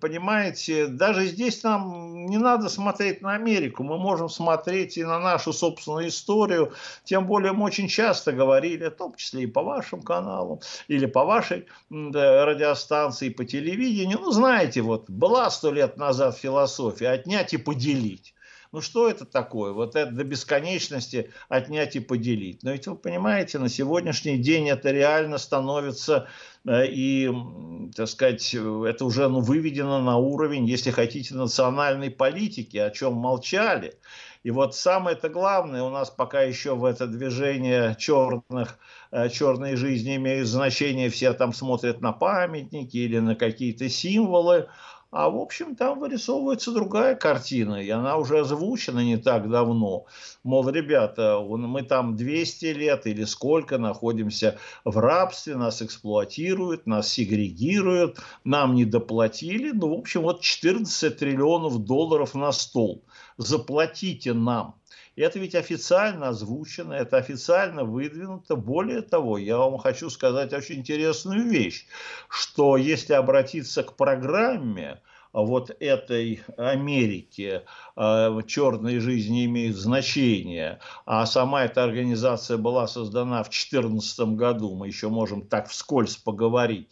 понимаете, 0.00 0.86
даже 0.86 1.26
здесь 1.26 1.62
нам 1.62 2.26
не 2.26 2.38
надо 2.38 2.68
смотреть 2.70 3.20
на 3.20 3.34
Америку, 3.34 3.82
мы 3.82 3.98
можем 3.98 4.30
смотреть 4.30 4.96
и 4.96 5.04
на 5.04 5.18
нашу 5.18 5.52
собственную 5.52 6.08
историю, 6.08 6.72
тем 7.04 7.26
более 7.26 7.52
мы 7.52 7.64
очень 7.64 7.88
часто 7.88 8.32
говорили, 8.32 8.88
в 8.88 8.96
том 8.96 9.14
числе 9.14 9.42
и 9.42 9.46
по 9.46 9.62
вашим 9.62 10.00
каналам, 10.00 10.60
или 10.88 11.04
по 11.04 11.24
вашей 11.24 11.66
радиостанции, 11.90 13.28
по 13.28 13.44
телевидению, 13.44 14.20
ну, 14.20 14.30
знаете, 14.30 14.80
вот 14.80 15.10
была 15.10 15.50
сто 15.50 15.70
лет 15.70 15.98
назад 15.98 16.38
философия 16.38 17.08
«отнять 17.08 17.52
и 17.52 17.58
поделить». 17.58 18.34
Ну 18.72 18.80
что 18.80 19.08
это 19.08 19.24
такое? 19.24 19.72
Вот 19.72 19.96
это 19.96 20.12
до 20.12 20.22
бесконечности 20.22 21.32
отнять 21.48 21.96
и 21.96 22.00
поделить. 22.00 22.62
Но 22.62 22.70
ведь 22.70 22.86
вы 22.86 22.94
понимаете, 22.94 23.58
на 23.58 23.68
сегодняшний 23.68 24.38
день 24.38 24.68
это 24.68 24.92
реально 24.92 25.38
становится 25.38 26.28
э, 26.64 26.86
и, 26.86 27.32
так 27.96 28.06
сказать, 28.06 28.54
это 28.54 29.04
уже 29.04 29.28
ну, 29.28 29.40
выведено 29.40 30.00
на 30.00 30.18
уровень, 30.18 30.66
если 30.66 30.92
хотите, 30.92 31.34
национальной 31.34 32.10
политики, 32.10 32.76
о 32.76 32.90
чем 32.90 33.14
молчали. 33.14 33.98
И 34.44 34.52
вот 34.52 34.76
самое-то 34.76 35.28
главное 35.28 35.82
у 35.82 35.90
нас 35.90 36.08
пока 36.08 36.42
еще 36.42 36.76
в 36.76 36.84
это 36.84 37.08
движение 37.08 37.96
черных, 37.98 38.78
э, 39.10 39.28
черной 39.30 39.74
жизни 39.74 40.14
имеют 40.14 40.46
значение, 40.46 41.10
все 41.10 41.32
там 41.32 41.52
смотрят 41.52 42.00
на 42.00 42.12
памятники 42.12 42.98
или 42.98 43.18
на 43.18 43.34
какие-то 43.34 43.88
символы, 43.88 44.68
а 45.10 45.28
в 45.28 45.36
общем 45.36 45.74
там 45.74 45.98
вырисовывается 45.98 46.72
другая 46.72 47.14
картина, 47.16 47.82
и 47.82 47.88
она 47.90 48.16
уже 48.16 48.40
озвучена 48.40 49.00
не 49.00 49.16
так 49.16 49.50
давно. 49.50 50.06
Мол, 50.44 50.68
ребята, 50.68 51.40
мы 51.40 51.82
там 51.82 52.16
200 52.16 52.66
лет 52.66 53.06
или 53.06 53.24
сколько 53.24 53.78
находимся 53.78 54.58
в 54.84 54.96
рабстве, 54.98 55.56
нас 55.56 55.82
эксплуатируют, 55.82 56.86
нас 56.86 57.08
сегрегируют, 57.08 58.18
нам 58.44 58.74
не 58.74 58.84
доплатили. 58.84 59.72
Ну, 59.72 59.94
в 59.94 59.98
общем, 59.98 60.22
вот 60.22 60.40
14 60.42 61.16
триллионов 61.16 61.78
долларов 61.78 62.34
на 62.34 62.52
стол. 62.52 63.04
Заплатите 63.36 64.32
нам. 64.32 64.79
Это 65.20 65.38
ведь 65.38 65.54
официально 65.54 66.28
озвучено, 66.28 66.94
это 66.94 67.18
официально 67.18 67.84
выдвинуто. 67.84 68.56
Более 68.56 69.02
того, 69.02 69.36
я 69.38 69.58
вам 69.58 69.78
хочу 69.78 70.08
сказать 70.08 70.52
очень 70.52 70.76
интересную 70.76 71.44
вещь, 71.44 71.86
что 72.28 72.76
если 72.76 73.12
обратиться 73.12 73.82
к 73.82 73.96
программе, 73.96 75.00
вот 75.32 75.70
этой 75.78 76.42
Америки 76.56 77.62
э, 77.96 78.40
черной 78.46 78.98
жизни 78.98 79.44
имеет 79.44 79.76
значение, 79.76 80.80
а 81.06 81.24
сама 81.26 81.64
эта 81.64 81.84
организация 81.84 82.56
была 82.56 82.88
создана 82.88 83.42
в 83.44 83.50
2014 83.50 84.20
году, 84.30 84.74
мы 84.74 84.88
еще 84.88 85.08
можем 85.08 85.46
так 85.46 85.68
вскользь 85.68 86.16
поговорить, 86.16 86.88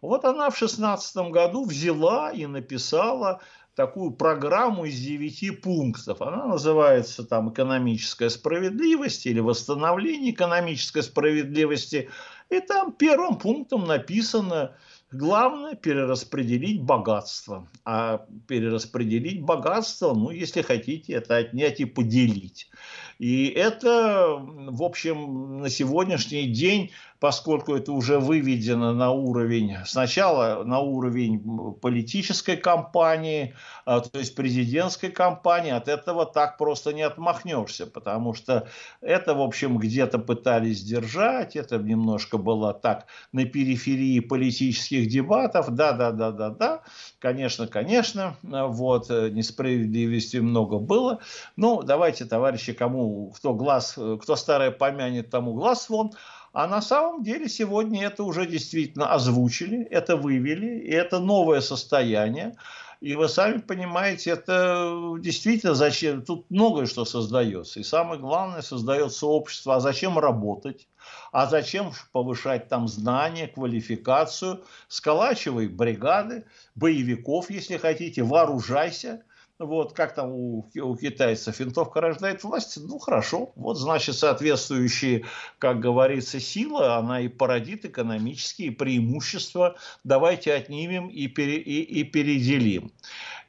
вот 0.00 0.24
она 0.24 0.50
в 0.50 0.58
2016 0.58 1.16
году 1.30 1.64
взяла 1.64 2.30
и 2.30 2.46
написала 2.46 3.40
такую 3.74 4.12
программу 4.12 4.84
из 4.84 4.98
девяти 5.00 5.50
пунктов. 5.50 6.20
Она 6.22 6.46
называется 6.46 7.24
там 7.24 7.52
«Экономическая 7.52 8.30
справедливость» 8.30 9.26
или 9.26 9.40
«Восстановление 9.40 10.32
экономической 10.32 11.02
справедливости». 11.02 12.08
И 12.50 12.60
там 12.60 12.92
первым 12.92 13.36
пунктом 13.36 13.86
написано 13.86 14.74
Главное 15.12 15.74
перераспределить 15.74 16.82
богатство. 16.82 17.68
А 17.84 18.26
перераспределить 18.46 19.42
богатство, 19.42 20.14
ну, 20.14 20.30
если 20.30 20.62
хотите, 20.62 21.14
это 21.14 21.36
отнять 21.36 21.80
и 21.80 21.84
поделить. 21.84 22.70
И 23.18 23.46
это, 23.46 24.36
в 24.38 24.84
общем, 24.84 25.58
на 25.58 25.68
сегодняшний 25.68 26.46
день 26.46 26.92
поскольку 27.20 27.76
это 27.76 27.92
уже 27.92 28.18
выведено 28.18 28.94
на 28.94 29.10
уровень, 29.10 29.76
сначала 29.84 30.64
на 30.64 30.80
уровень 30.80 31.38
политической 31.74 32.56
кампании, 32.56 33.54
а, 33.84 34.00
то 34.00 34.18
есть 34.18 34.34
президентской 34.34 35.10
кампании, 35.10 35.70
от 35.70 35.86
этого 35.86 36.24
так 36.24 36.56
просто 36.56 36.94
не 36.94 37.02
отмахнешься, 37.02 37.86
потому 37.86 38.32
что 38.32 38.66
это, 39.02 39.34
в 39.34 39.42
общем, 39.42 39.76
где-то 39.76 40.18
пытались 40.18 40.82
держать, 40.82 41.56
это 41.56 41.76
немножко 41.76 42.38
было 42.38 42.72
так 42.72 43.06
на 43.32 43.44
периферии 43.44 44.20
политических 44.20 45.06
дебатов, 45.06 45.70
да-да-да-да-да, 45.74 46.80
конечно, 47.18 47.66
конечно, 47.66 48.36
вот, 48.42 49.10
несправедливости 49.10 50.38
много 50.38 50.78
было, 50.78 51.18
ну, 51.56 51.82
давайте, 51.82 52.24
товарищи, 52.24 52.72
кому, 52.72 53.30
кто 53.36 53.52
глаз, 53.52 53.98
кто 54.22 54.36
старое 54.36 54.70
помянет, 54.70 55.28
тому 55.28 55.52
глаз 55.52 55.90
вон, 55.90 56.12
а 56.52 56.66
на 56.66 56.82
самом 56.82 57.22
деле 57.22 57.48
сегодня 57.48 58.06
это 58.06 58.24
уже 58.24 58.46
действительно 58.46 59.12
озвучили, 59.12 59.84
это 59.84 60.16
вывели, 60.16 60.80
и 60.80 60.90
это 60.90 61.20
новое 61.20 61.60
состояние. 61.60 62.56
И 63.00 63.14
вы 63.14 63.28
сами 63.28 63.58
понимаете, 63.58 64.30
это 64.30 65.14
действительно 65.20 65.74
зачем, 65.74 66.22
тут 66.22 66.50
многое 66.50 66.84
что 66.84 67.06
создается. 67.06 67.80
И 67.80 67.82
самое 67.82 68.20
главное, 68.20 68.60
создается 68.60 69.26
общество. 69.26 69.76
А 69.76 69.80
зачем 69.80 70.18
работать? 70.18 70.86
А 71.32 71.46
зачем 71.46 71.92
повышать 72.12 72.68
там 72.68 72.88
знания, 72.88 73.48
квалификацию? 73.48 74.62
Сколачивай 74.88 75.68
бригады, 75.68 76.44
боевиков, 76.74 77.48
если 77.50 77.78
хотите, 77.78 78.22
вооружайся. 78.22 79.22
Вот, 79.60 79.92
как 79.92 80.14
там 80.14 80.32
у, 80.32 80.70
у 80.74 80.96
китайцев, 80.96 81.60
винтовка 81.60 82.00
рождает 82.00 82.42
власть, 82.44 82.78
ну 82.80 82.98
хорошо, 82.98 83.52
вот 83.56 83.74
значит 83.76 84.14
соответствующие, 84.14 85.26
как 85.58 85.80
говорится, 85.80 86.40
сила, 86.40 86.96
она 86.96 87.20
и 87.20 87.28
породит 87.28 87.84
экономические 87.84 88.72
преимущества, 88.72 89.76
давайте 90.02 90.54
отнимем 90.54 91.08
и, 91.08 91.26
пере, 91.26 91.58
и, 91.58 91.82
и 91.82 92.04
переделим. 92.04 92.90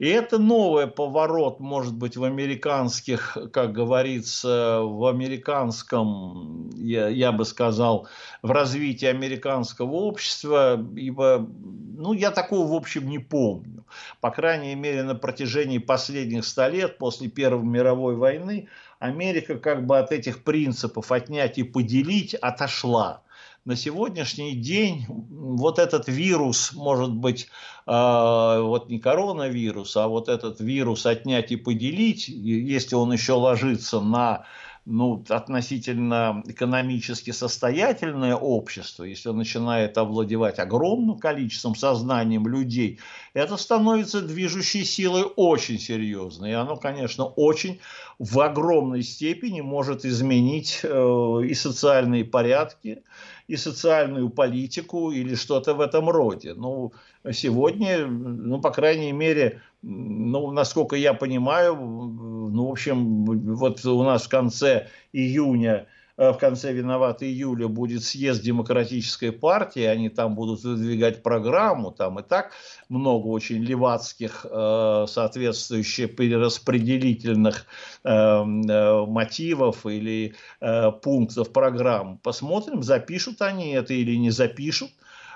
И 0.02 0.08
это 0.08 0.40
новый 0.40 0.88
поворот, 0.88 1.60
может 1.60 1.94
быть, 1.94 2.18
в 2.18 2.24
американских, 2.24 3.38
как 3.54 3.72
говорится, 3.72 4.80
в 4.82 5.06
американском, 5.06 6.72
я, 6.76 7.08
я 7.08 7.32
бы 7.32 7.46
сказал, 7.46 8.08
в 8.42 8.50
развитии 8.50 9.06
американского 9.06 9.92
общества, 9.92 10.84
ибо, 10.96 11.48
ну, 11.98 12.14
я 12.14 12.32
такого, 12.32 12.66
в 12.66 12.74
общем, 12.74 13.08
не 13.10 13.20
помню. 13.20 13.86
По 14.22 14.32
крайней 14.32 14.74
мере, 14.74 15.04
на 15.04 15.14
протяжении 15.14 15.78
последних 15.78 16.46
ста 16.46 16.68
лет, 16.68 16.98
после 16.98 17.30
Первой 17.30 17.64
мировой 17.64 18.16
войны, 18.16 18.70
Америка 18.98 19.60
как 19.60 19.86
бы 19.86 20.00
от 20.00 20.12
этих 20.12 20.44
принципов 20.44 21.12
отнять 21.12 21.60
и 21.60 21.64
поделить 21.64 22.34
отошла 22.34 23.22
на 23.66 23.76
сегодняшний 23.76 24.56
день 24.56 25.06
вот 25.08 25.78
этот 25.78 26.08
вирус, 26.08 26.74
может 26.74 27.14
быть, 27.14 27.48
э, 27.86 27.92
вот 28.62 28.90
не 28.90 29.00
коронавирус, 29.00 29.96
а 29.98 30.08
вот 30.08 30.30
этот 30.30 30.60
вирус 30.60 31.06
отнять 31.06 31.52
и 31.52 31.56
поделить, 31.58 32.28
если 32.28 32.96
он 32.96 33.14
еще 33.14 33.34
ложится 33.34 34.02
на 34.02 34.46
ну, 34.84 35.24
относительно 35.30 36.42
экономически 36.48 37.30
состоятельное 37.30 38.36
общество, 38.36 39.04
если 39.04 39.30
он 39.30 39.38
начинает 39.38 39.96
овладевать 39.98 40.58
огромным 40.58 41.20
количеством 41.20 41.76
сознанием 41.76 42.48
людей, 42.48 43.00
это 43.36 43.58
становится 43.58 44.22
движущей 44.22 44.84
силой 44.84 45.24
очень 45.36 45.80
серьезной. 45.80 46.52
И 46.52 46.54
оно, 46.54 46.78
конечно, 46.78 47.26
очень 47.26 47.80
в 48.18 48.40
огромной 48.40 49.04
степени 49.04 49.62
может 49.62 50.04
изменить 50.04 50.80
э, 50.82 51.42
и 51.48 51.54
социальные 51.54 52.26
порядки, 52.26 53.04
и 53.52 53.58
социальную 53.58 54.30
политику 54.30 55.12
или 55.12 55.36
что-то 55.36 55.74
в 55.74 55.82
этом 55.82 56.10
роде. 56.10 56.54
Ну, 56.54 56.94
сегодня, 57.34 58.08
ну, 58.08 58.62
по 58.62 58.72
крайней 58.72 59.12
мере, 59.12 59.60
ну, 59.82 60.52
насколько 60.52 60.96
я 60.96 61.14
понимаю, 61.14 61.76
ну, 61.76 62.68
в 62.68 62.72
общем, 62.72 63.26
вот 63.56 63.86
у 63.86 64.04
нас 64.04 64.24
в 64.24 64.30
конце 64.30 64.88
июня 65.12 65.86
в 66.18 66.34
конце 66.34 66.74
виноваты 66.74 67.26
июля 67.26 67.68
будет 67.68 68.04
съезд 68.04 68.42
демократической 68.44 69.32
партии, 69.32 69.84
они 69.84 70.10
там 70.10 70.36
будут 70.36 70.64
выдвигать 70.64 71.24
программу, 71.24 71.92
там 71.92 72.20
и 72.20 72.24
так 72.24 72.52
много 72.90 73.28
очень 73.28 73.64
левацких 73.64 74.46
э, 74.50 75.06
соответствующих 75.08 76.16
перераспределительных 76.16 77.66
э, 78.04 78.44
мотивов 78.44 79.86
или 79.86 80.36
пунктов 81.02 81.52
программ. 81.52 82.18
Посмотрим, 82.20 82.84
запишут 82.84 83.42
они 83.42 83.72
это 83.72 83.94
или 83.94 84.16
не 84.16 84.30
запишут 84.30 84.92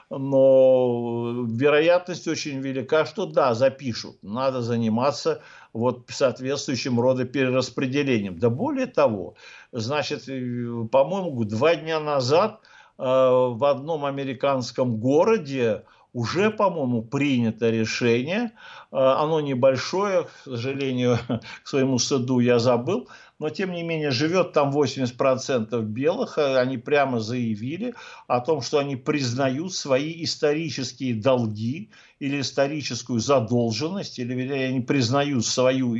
но 0.09 1.45
вероятность 1.47 2.27
очень 2.27 2.59
велика, 2.59 3.05
что 3.05 3.25
да, 3.25 3.53
запишут. 3.53 4.17
Надо 4.21 4.61
заниматься 4.61 5.41
вот 5.73 6.05
соответствующим 6.09 6.99
рода 6.99 7.25
перераспределением. 7.25 8.39
Да 8.39 8.49
более 8.49 8.87
того, 8.87 9.35
значит, 9.71 10.27
э, 10.27 10.87
по-моему, 10.91 11.43
два 11.43 11.75
дня 11.75 11.99
назад 11.99 12.61
э, 12.97 13.03
в 13.03 13.63
одном 13.67 14.05
американском 14.05 14.97
городе 14.97 15.83
уже, 16.13 16.49
по-моему, 16.49 17.01
принято 17.01 17.69
решение, 17.69 18.43
э, 18.45 18.51
оно 18.91 19.41
небольшое, 19.41 20.23
к 20.23 20.29
сожалению, 20.45 21.17
к 21.63 21.67
своему 21.67 21.99
стыду 21.99 22.39
я 22.39 22.57
забыл, 22.57 23.09
но 23.39 23.49
тем 23.49 23.71
не 23.71 23.83
менее 23.83 24.11
живет 24.11 24.53
там 24.53 24.71
80% 24.71 25.81
белых, 25.81 26.37
они 26.37 26.77
прямо 26.77 27.19
заявили 27.19 27.93
о 28.27 28.39
том, 28.39 28.61
что 28.61 28.79
они 28.79 28.95
признают 28.95 29.73
свои 29.73 30.23
исторические 30.23 31.15
долги 31.15 31.89
или 32.19 32.41
историческую 32.41 33.19
задолженность, 33.19 34.19
или 34.19 34.33
вернее, 34.33 34.69
они 34.69 34.79
признают 34.79 35.45
свою 35.45 35.97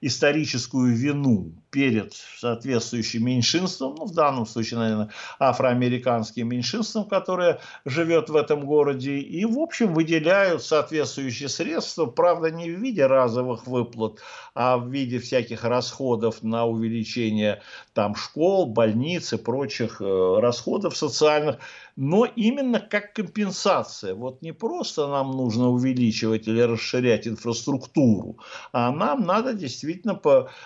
историческую 0.00 0.94
вину 0.94 1.52
перед 1.70 2.12
соответствующим 2.12 3.24
меньшинством, 3.24 3.94
ну, 3.98 4.04
в 4.04 4.12
данном 4.12 4.44
случае, 4.44 4.80
наверное, 4.80 5.10
афроамериканским 5.38 6.46
меньшинством, 6.48 7.06
которое 7.06 7.60
живет 7.86 8.28
в 8.28 8.36
этом 8.36 8.66
городе, 8.66 9.16
и, 9.16 9.46
в 9.46 9.58
общем, 9.58 9.94
выделяют 9.94 10.62
соответствующие 10.62 11.48
средства, 11.48 12.04
правда, 12.04 12.50
не 12.50 12.70
в 12.70 12.78
виде 12.78 13.06
разовых 13.06 13.66
выплат, 13.66 14.18
а 14.54 14.76
в 14.76 14.90
виде 14.90 15.18
всяких 15.18 15.64
расходов 15.64 16.42
на 16.42 16.66
увеличение 16.66 17.62
там 17.94 18.14
школ, 18.14 18.66
больниц 18.66 19.32
и 19.32 19.38
прочих 19.38 20.02
э, 20.02 20.38
расходов 20.38 20.96
социальных, 20.96 21.56
но 21.96 22.24
именно 22.24 22.80
как 22.80 23.12
компенсация. 23.12 24.14
Вот 24.14 24.42
не 24.42 24.52
просто 24.52 25.06
нам 25.06 25.32
нужно 25.32 25.68
увеличивать 25.70 26.48
или 26.48 26.60
расширять 26.60 27.28
инфраструктуру, 27.28 28.38
а 28.72 28.90
нам 28.90 29.24
надо 29.24 29.54
действительно 29.54 30.20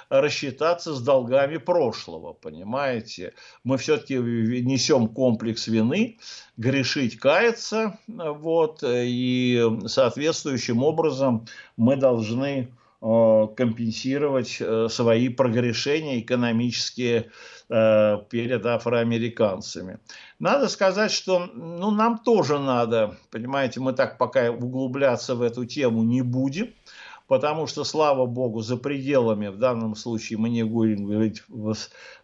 рассчитаться 0.09 0.95
с 0.95 1.01
долгами 1.03 1.59
прошлого, 1.59 2.33
понимаете? 2.33 3.35
Мы 3.65 3.77
все-таки 3.79 4.15
несем 4.15 5.09
комплекс 5.09 5.67
вины, 5.69 6.19
грешить, 6.57 7.19
каяться, 7.19 7.99
вот, 8.07 8.83
и 8.85 9.63
соответствующим 9.87 10.83
образом 10.83 11.47
мы 11.77 11.97
должны 11.97 12.69
компенсировать 13.01 14.57
э, 14.61 14.89
свои 14.91 15.29
прогрешения 15.29 16.19
экономические 16.19 17.31
э, 17.69 18.19
перед 18.29 18.67
афроамериканцами. 18.67 19.99
Надо 20.41 20.69
сказать, 20.69 21.13
что 21.13 21.47
ну, 21.47 21.93
нам 21.93 22.19
тоже 22.19 22.59
надо, 22.59 23.17
понимаете, 23.31 23.79
мы 23.79 23.93
так 23.93 24.19
пока 24.19 24.51
углубляться 24.51 25.37
в 25.37 25.43
эту 25.43 25.65
тему 25.65 26.03
не 26.03 26.23
будем, 26.23 26.75
потому 27.29 27.69
что, 27.69 27.85
слава 27.85 28.27
богу, 28.27 28.63
за 28.63 28.77
пределами, 28.77 29.47
в 29.47 29.59
данном 29.59 29.95
случае 29.95 30.39
мы 30.41 30.49
не 30.49 30.65
будем 30.65 31.07
говорить 31.07 31.45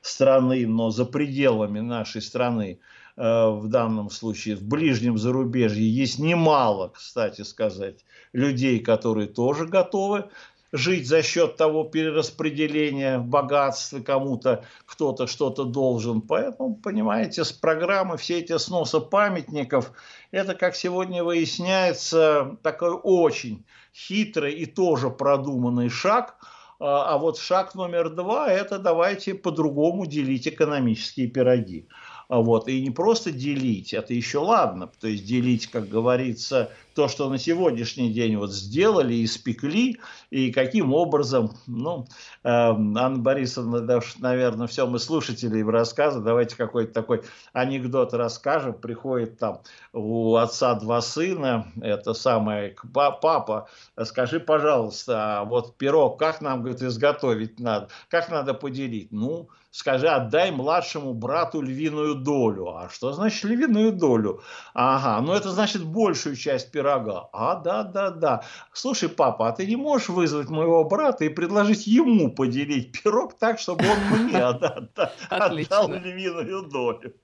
страны, 0.01 0.67
но 0.67 0.91
за 0.91 1.05
пределами 1.05 1.79
нашей 1.79 2.21
страны, 2.21 2.81
в 3.17 3.69
данном 3.69 4.11
случае 4.11 4.57
в 4.57 4.65
ближнем 4.65 5.19
зарубежье 5.19 5.89
есть 5.89 6.19
немало, 6.19 6.89
кстати 6.89 7.43
сказать, 7.43 8.05
людей, 8.33 8.81
которые 8.81 9.29
тоже 9.29 9.67
готовы 9.67 10.31
жить 10.75 11.07
за 11.07 11.23
счет 11.23 11.57
того 11.57 11.85
перераспределения 11.85 13.21
богатства, 13.21 14.01
кому-то 14.01 14.65
кто-то 14.87 15.29
что-то 15.29 15.65
должен. 15.65 16.21
Поэтому, 16.21 16.75
понимаете, 16.75 17.45
с 17.45 17.53
программы 17.53 18.17
все 18.17 18.41
эти 18.41 18.59
сносы 18.59 18.99
памятников, 18.99 19.93
это, 20.33 20.55
как 20.57 20.75
сегодня 20.75 21.23
выясняется, 21.23 22.59
такой 22.65 22.91
очень 22.91 23.65
хитрый 23.95 24.53
и 24.55 24.67
тоже 24.67 25.11
продуманный 25.11 25.89
шаг. 25.89 26.39
А, 26.81 27.15
а 27.15 27.19
вот 27.19 27.39
шаг 27.39 27.77
номер 27.77 28.11
два– 28.11 28.51
это 28.51 28.81
давайте 28.81 29.35
по-другому 29.35 30.07
делить 30.07 30.49
экономические 30.49 31.29
пироги. 31.29 31.87
А 32.29 32.41
вот, 32.41 32.67
и 32.67 32.83
не 32.83 32.91
просто 32.91 33.31
делить, 33.31 33.95
это 33.95 34.13
еще 34.13 34.39
ладно, 34.39 34.91
то 34.99 35.07
есть 35.07 35.25
делить, 35.25 35.69
как 35.69 35.89
говорится, 35.89 36.73
то, 36.95 37.09
что 37.09 37.29
на 37.29 37.39
сегодняшний 37.39 38.13
день 38.13 38.37
вот 38.37 38.53
сделали, 38.53 39.25
испекли, 39.25 39.99
и 40.31 40.53
каким 40.53 40.93
образом, 40.93 41.53
ну, 41.67 42.07
э, 42.43 42.49
Анна 42.49 43.19
Борисовна, 43.19 43.81
да, 43.81 44.01
наверное, 44.19 44.67
все 44.67 44.87
мы 44.87 44.99
слушатели 44.99 45.63
в 45.63 45.71
рассказы, 45.71 46.21
давайте 46.21 46.57
какой-то 46.57 46.93
такой 46.93 47.23
анекдот 47.53 48.15
расскажем, 48.15 48.75
приходит 48.75 49.39
там 49.39 49.63
у 49.93 50.37
отца 50.37 50.75
два 50.75 51.01
сына, 51.01 51.67
это 51.81 52.15
самое, 52.15 52.77
папа, 52.93 53.69
скажи, 54.05 54.41
пожалуйста, 54.41 55.41
а 55.41 55.45
вот 55.45 55.77
пирог, 55.77 56.19
как 56.19 56.41
нам, 56.41 56.61
говорит, 56.61 56.83
изготовить 56.83 57.59
надо, 57.59 57.89
как 58.09 58.31
надо 58.31 58.55
поделить? 58.55 59.11
Ну, 59.11 59.49
скажи, 59.75 60.09
отдай 60.09 60.53
младшему 60.53 61.15
брату 61.15 61.61
львиную 61.61 62.15
долю. 62.15 62.69
А 62.77 62.89
что 62.89 63.13
значит 63.13 63.43
львиную 63.43 63.93
долю? 63.93 64.41
Ага, 64.73 65.21
ну 65.21 65.33
это 65.33 65.51
значит 65.51 65.85
большую 65.85 66.37
часть 66.37 66.71
пирога. 66.71 66.84
А, 67.33 67.57
да, 67.57 67.83
да, 67.83 68.11
да. 68.11 68.45
Слушай, 68.73 69.09
папа, 69.09 69.49
а 69.49 69.53
ты 69.53 69.67
не 69.67 69.77
можешь 69.77 70.09
вызвать 70.09 70.49
моего 70.49 70.85
брата 70.85 71.25
и 71.25 71.29
предложить 71.29 71.87
ему 71.87 72.31
поделить 72.31 72.93
пирог 72.93 73.39
так, 73.39 73.59
чтобы 73.59 73.85
он 73.85 74.25
мне 74.25 74.39
отдал 75.29 75.89
львиную 75.89 76.63
долю? 76.63 77.15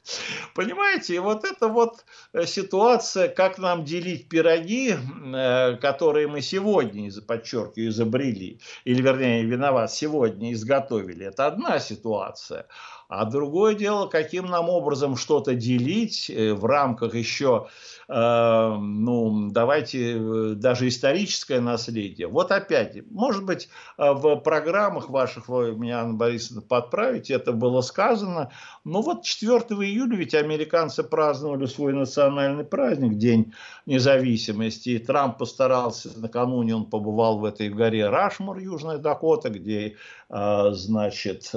Понимаете, 0.55 1.21
вот 1.21 1.45
это 1.45 1.69
вот 1.69 2.05
э, 2.33 2.47
ситуация, 2.47 3.29
как 3.29 3.59
нам 3.59 3.85
делить 3.85 4.29
пироги, 4.29 4.95
э, 4.95 5.77
которые 5.77 6.27
мы 6.27 6.41
сегодня, 6.41 7.11
подчеркиваю, 7.27 7.91
изобрели, 7.91 8.61
или 8.85 9.03
вернее, 9.03 9.45
виноват, 9.45 9.93
сегодня 9.93 10.53
изготовили. 10.53 11.27
Это 11.27 11.47
одна 11.47 11.79
ситуация. 11.79 12.67
А 13.11 13.25
другое 13.25 13.75
дело, 13.75 14.07
каким 14.07 14.47
нам 14.47 14.69
образом 14.69 15.17
что-то 15.17 15.57
делить 15.57 16.31
э, 16.31 16.55
в 16.55 16.65
рамках 16.65 17.17
еще 17.17 17.67
Э, 18.13 18.77
ну, 18.77 19.51
давайте 19.53 20.17
э, 20.17 20.55
даже 20.57 20.89
историческое 20.89 21.61
наследие. 21.61 22.27
Вот 22.27 22.51
опять, 22.51 23.09
может 23.09 23.45
быть, 23.45 23.69
э, 23.99 24.13
в 24.13 24.35
программах 24.39 25.09
ваших, 25.11 25.49
вы 25.49 25.77
меня, 25.77 26.01
Анна 26.01 26.15
Борисовна, 26.15 26.61
подправите, 26.61 27.35
это 27.35 27.53
было 27.53 27.83
сказано, 27.83 28.51
но 28.83 29.01
вот 29.01 29.23
4 29.23 29.59
июля 29.59 30.17
ведь 30.17 30.35
американцы 30.35 31.05
праздновали 31.05 31.67
свой 31.67 31.93
национальный 31.93 32.65
праздник, 32.65 33.17
День 33.17 33.53
независимости, 33.87 34.89
и 34.91 34.99
Трамп 34.99 35.39
постарался, 35.39 36.11
накануне 36.19 36.75
он 36.75 36.87
побывал 36.87 37.39
в 37.39 37.45
этой 37.45 37.69
горе 37.69 38.09
Рашмур, 38.09 38.59
Южная 38.59 38.99
Дакота, 38.99 39.51
где, 39.51 39.97
значит, 40.29 41.53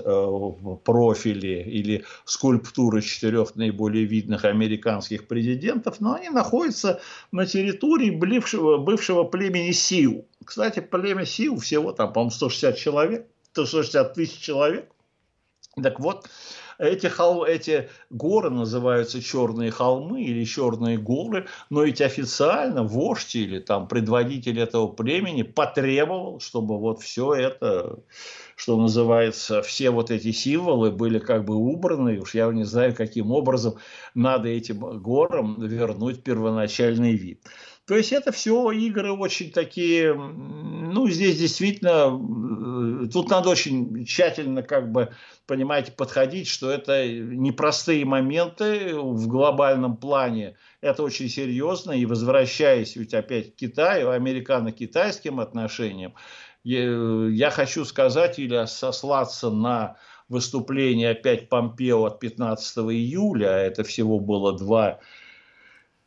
профили 1.43 1.69
или 1.69 2.06
скульптуры 2.25 3.01
четырех 3.01 3.56
наиболее 3.56 4.06
видных 4.06 4.45
американских 4.45 5.27
президентов, 5.27 5.99
но 5.99 6.13
они 6.13 6.29
находится 6.29 7.01
на 7.32 7.45
территории 7.45 8.12
бывшего, 8.12 8.77
бывшего 8.77 9.23
племени 9.23 9.71
Сиу. 9.71 10.25
Кстати, 10.43 10.79
племя 10.79 11.25
Сиу 11.25 11.58
всего 11.58 11.91
там, 11.91 12.13
по-моему, 12.13 12.32
160 12.32 12.77
человек, 12.77 13.27
160 13.53 14.13
тысяч 14.13 14.39
человек. 14.39 14.89
Так 15.82 15.99
вот, 15.99 16.29
Эти, 16.84 17.08
хол... 17.08 17.46
эти 17.46 17.89
горы 18.10 18.50
называются 18.50 19.22
черные 19.22 19.72
холмы 19.72 20.24
или 20.24 20.43
черные 20.43 20.98
горы, 20.98 21.48
но 21.69 21.84
ведь 21.84 22.02
официально 22.02 22.84
вождь 22.84 23.36
или 23.36 23.60
там 23.60 23.88
предводитель 23.88 24.60
этого 24.60 24.88
племени 24.88 25.43
потребовал, 25.43 26.41
чтобы 26.41 26.78
вот 26.78 27.02
все 27.02 27.34
это 27.34 28.00
что 28.56 28.78
называется, 28.80 29.62
все 29.62 29.89
вот 29.89 30.12
эти 30.12 30.32
символы 30.32 30.91
были 30.91 31.19
как 31.19 31.43
бы 31.43 31.56
убраны, 31.56 32.19
уж 32.19 32.36
я 32.36 32.48
не 32.52 32.63
знаю, 32.63 32.94
каким 32.96 33.31
образом 33.31 33.75
надо 34.13 34.48
этим 34.48 35.02
горам 35.02 35.58
вернуть 35.60 36.23
первоначальный 36.23 37.13
вид. 37.13 37.42
То 37.86 37.98
есть 37.98 38.13
это 38.13 38.31
все 38.31 38.71
игры 38.71 39.12
очень 39.12 39.52
такие, 39.52 40.13
ну, 40.13 41.10
здесь 41.10 41.38
действительно, 41.38 43.04
э, 43.04 43.08
тут 43.12 43.29
надо 43.29 43.50
очень 43.50 44.06
тщательно, 44.06 44.63
как 44.63 44.90
бы, 44.94 45.12
понимаете, 45.48 45.92
подходить, 45.92 46.48
что 46.48 46.71
это 46.71 47.06
непростые 47.06 48.06
моменты 48.06 48.96
в 48.96 49.27
глобальном 49.27 49.98
плане, 49.98 50.56
это 50.79 51.04
очень 51.04 51.27
серьезно, 51.27 51.92
и 51.92 52.06
возвращаясь 52.06 52.96
ведь 52.96 53.13
опять 53.13 53.54
к 53.54 53.58
Китаю, 53.58 54.12
американо-китайским 54.12 55.42
отношениям, 55.42 56.13
я 56.63 57.50
хочу 57.50 57.84
сказать 57.84 58.40
или 58.40 58.65
сослаться 58.65 59.50
на 59.50 59.98
выступление 60.29 61.10
опять 61.10 61.50
Помпео 61.50 62.06
от 62.06 62.21
15 62.21 62.77
июля, 62.77 63.48
а 63.48 63.58
это 63.58 63.84
всего 63.84 64.21
было 64.21 64.58
два 64.58 65.02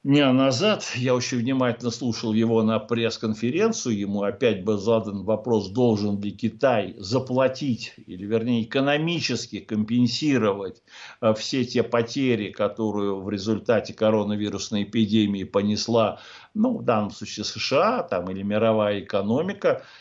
дня 0.07 0.33
назад, 0.33 0.93
я 0.95 1.17
очень 1.17 1.39
внимательно 1.39 1.91
слушал 1.91 2.33
его 2.33 2.63
на 2.63 2.79
пресс-конференцию, 2.79 3.99
ему 3.99 4.23
опять 4.23 4.63
был 4.63 4.79
задан 4.79 5.25
вопрос, 5.25 5.69
должен 5.69 6.21
ли 6.21 6.31
Китай 6.31 6.95
заплатить, 6.97 7.95
или 8.07 8.25
вернее 8.25 8.63
экономически 8.63 9.59
компенсировать 9.59 10.81
э, 11.21 11.35
все 11.35 11.65
те 11.65 11.83
потери, 11.83 12.53
которые 12.53 13.21
в 13.21 13.29
результате 13.29 13.95
коронавирусной 13.95 14.85
эпидемии 14.85 15.43
понесла, 15.43 16.21
ну, 16.55 16.79
в 16.79 16.85
данном 16.85 17.11
случае 17.11 17.43
США 17.43 18.05
там, 18.05 18.31
или 18.31 18.43
мировая 18.43 19.01
экономика– 19.01 19.83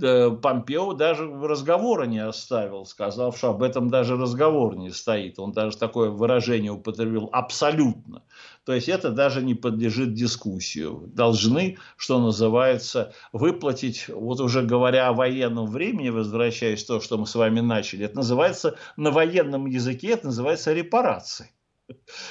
Помпео 0.00 0.92
даже 0.94 1.30
разговора 1.30 2.04
не 2.04 2.18
оставил, 2.18 2.84
сказав, 2.84 3.36
что 3.36 3.50
об 3.50 3.62
этом 3.62 3.88
даже 3.88 4.16
разговор 4.16 4.76
не 4.76 4.90
стоит. 4.90 5.38
Он 5.38 5.52
даже 5.52 5.76
такое 5.76 6.10
выражение 6.10 6.72
употребил 6.72 7.28
абсолютно. 7.32 8.22
То 8.64 8.72
есть 8.72 8.88
это 8.88 9.10
даже 9.10 9.42
не 9.42 9.54
подлежит 9.54 10.14
дискуссию. 10.14 11.04
Должны, 11.06 11.78
что 11.96 12.18
называется, 12.18 13.12
выплатить, 13.32 14.08
вот 14.08 14.40
уже 14.40 14.62
говоря 14.62 15.08
о 15.08 15.12
военном 15.12 15.66
времени, 15.66 16.08
возвращаясь 16.08 16.82
к 16.82 16.86
тому, 16.86 17.00
что 17.00 17.18
мы 17.18 17.26
с 17.26 17.34
вами 17.34 17.60
начали, 17.60 18.06
это 18.06 18.16
называется 18.16 18.76
на 18.96 19.10
военном 19.10 19.66
языке, 19.66 20.08
это 20.08 20.26
называется 20.26 20.72
репарации. 20.72 21.53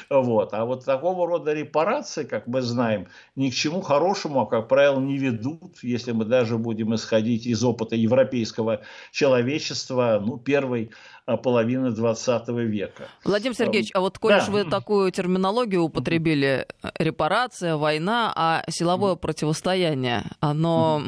Вот. 0.09 0.53
А 0.53 0.65
вот 0.65 0.85
такого 0.85 1.27
рода 1.27 1.53
репарации, 1.53 2.23
как 2.23 2.47
мы 2.47 2.61
знаем, 2.61 3.07
ни 3.35 3.49
к 3.49 3.53
чему 3.53 3.81
хорошему, 3.81 4.41
а, 4.41 4.45
как 4.45 4.67
правило, 4.67 4.99
не 4.99 5.17
ведут, 5.17 5.83
если 5.83 6.11
мы 6.11 6.25
даже 6.25 6.57
будем 6.57 6.93
исходить 6.95 7.45
из 7.45 7.63
опыта 7.63 7.95
европейского 7.95 8.81
человечества, 9.11 10.21
ну, 10.23 10.37
первой 10.37 10.91
а, 11.22 11.22
половины 11.25 11.91
20 11.91 12.49
века. 12.49 13.07
Владимир 13.23 13.55
Сергеевич, 13.55 13.91
а 13.93 14.01
вот, 14.01 14.19
коль 14.19 14.33
да. 14.33 14.45
вы 14.49 14.63
такую 14.69 15.11
терминологию 15.11 15.83
употребили, 15.83 16.67
репарация, 16.99 17.77
война, 17.77 18.33
а 18.35 18.63
силовое 18.69 19.15
противостояние, 19.15 20.23
оно 20.39 21.03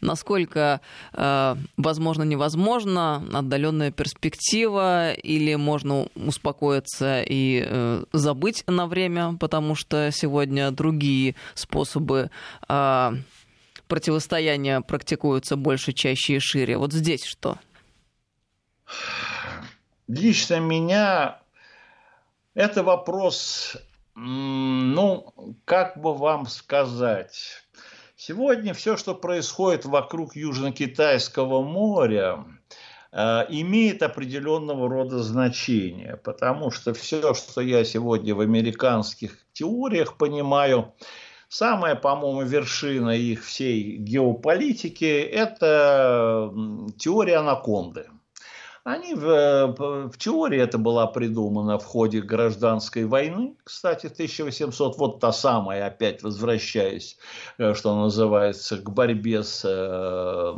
насколько 0.00 0.80
э, 1.12 1.56
возможно, 1.76 2.22
невозможно, 2.22 3.24
отдаленная 3.32 3.90
перспектива, 3.90 5.12
или 5.12 5.54
можно 5.54 6.08
успокоиться 6.14 7.22
и 7.22 7.64
э, 7.66 8.04
забыть 8.12 8.64
на 8.66 8.86
время, 8.86 9.36
потому 9.38 9.74
что 9.74 10.10
сегодня 10.12 10.70
другие 10.70 11.34
способы 11.54 12.30
э, 12.68 13.12
противостояния 13.88 14.80
практикуются 14.80 15.56
больше, 15.56 15.92
чаще 15.92 16.36
и 16.36 16.38
шире. 16.40 16.76
Вот 16.76 16.92
здесь 16.92 17.24
что? 17.24 17.58
Лично 20.08 20.60
меня 20.60 21.40
это 22.56 22.82
вопрос, 22.82 23.76
ну, 24.14 25.34
как 25.66 26.00
бы 26.00 26.14
вам 26.14 26.46
сказать, 26.46 27.62
сегодня 28.16 28.72
все, 28.72 28.96
что 28.96 29.14
происходит 29.14 29.84
вокруг 29.84 30.36
Южно-Китайского 30.36 31.62
моря, 31.62 32.46
э, 33.12 33.44
имеет 33.50 34.02
определенного 34.02 34.88
рода 34.88 35.22
значение, 35.22 36.16
потому 36.16 36.70
что 36.70 36.94
все, 36.94 37.34
что 37.34 37.60
я 37.60 37.84
сегодня 37.84 38.34
в 38.34 38.40
американских 38.40 39.36
теориях 39.52 40.16
понимаю, 40.16 40.94
самая, 41.48 41.94
по-моему, 41.94 42.40
вершина 42.42 43.10
их 43.10 43.44
всей 43.44 43.98
геополитики– 43.98 45.04
это 45.30 46.50
теория 46.98 47.36
анаконды. 47.36 48.06
Они 48.86 49.14
в, 49.14 49.74
в 50.12 50.16
теории 50.16 50.60
это 50.60 50.78
была 50.78 51.08
придумана 51.08 51.76
в 51.76 51.84
ходе 51.84 52.20
гражданской 52.20 53.04
войны, 53.04 53.56
кстати, 53.64 54.06
1800, 54.06 54.96
вот 54.96 55.18
та 55.18 55.32
самая, 55.32 55.88
опять 55.88 56.22
возвращаясь, 56.22 57.18
э, 57.58 57.74
что 57.74 57.96
называется, 57.96 58.76
к 58.76 58.88
борьбе 58.88 59.42
с, 59.42 59.64
э, 59.64 60.54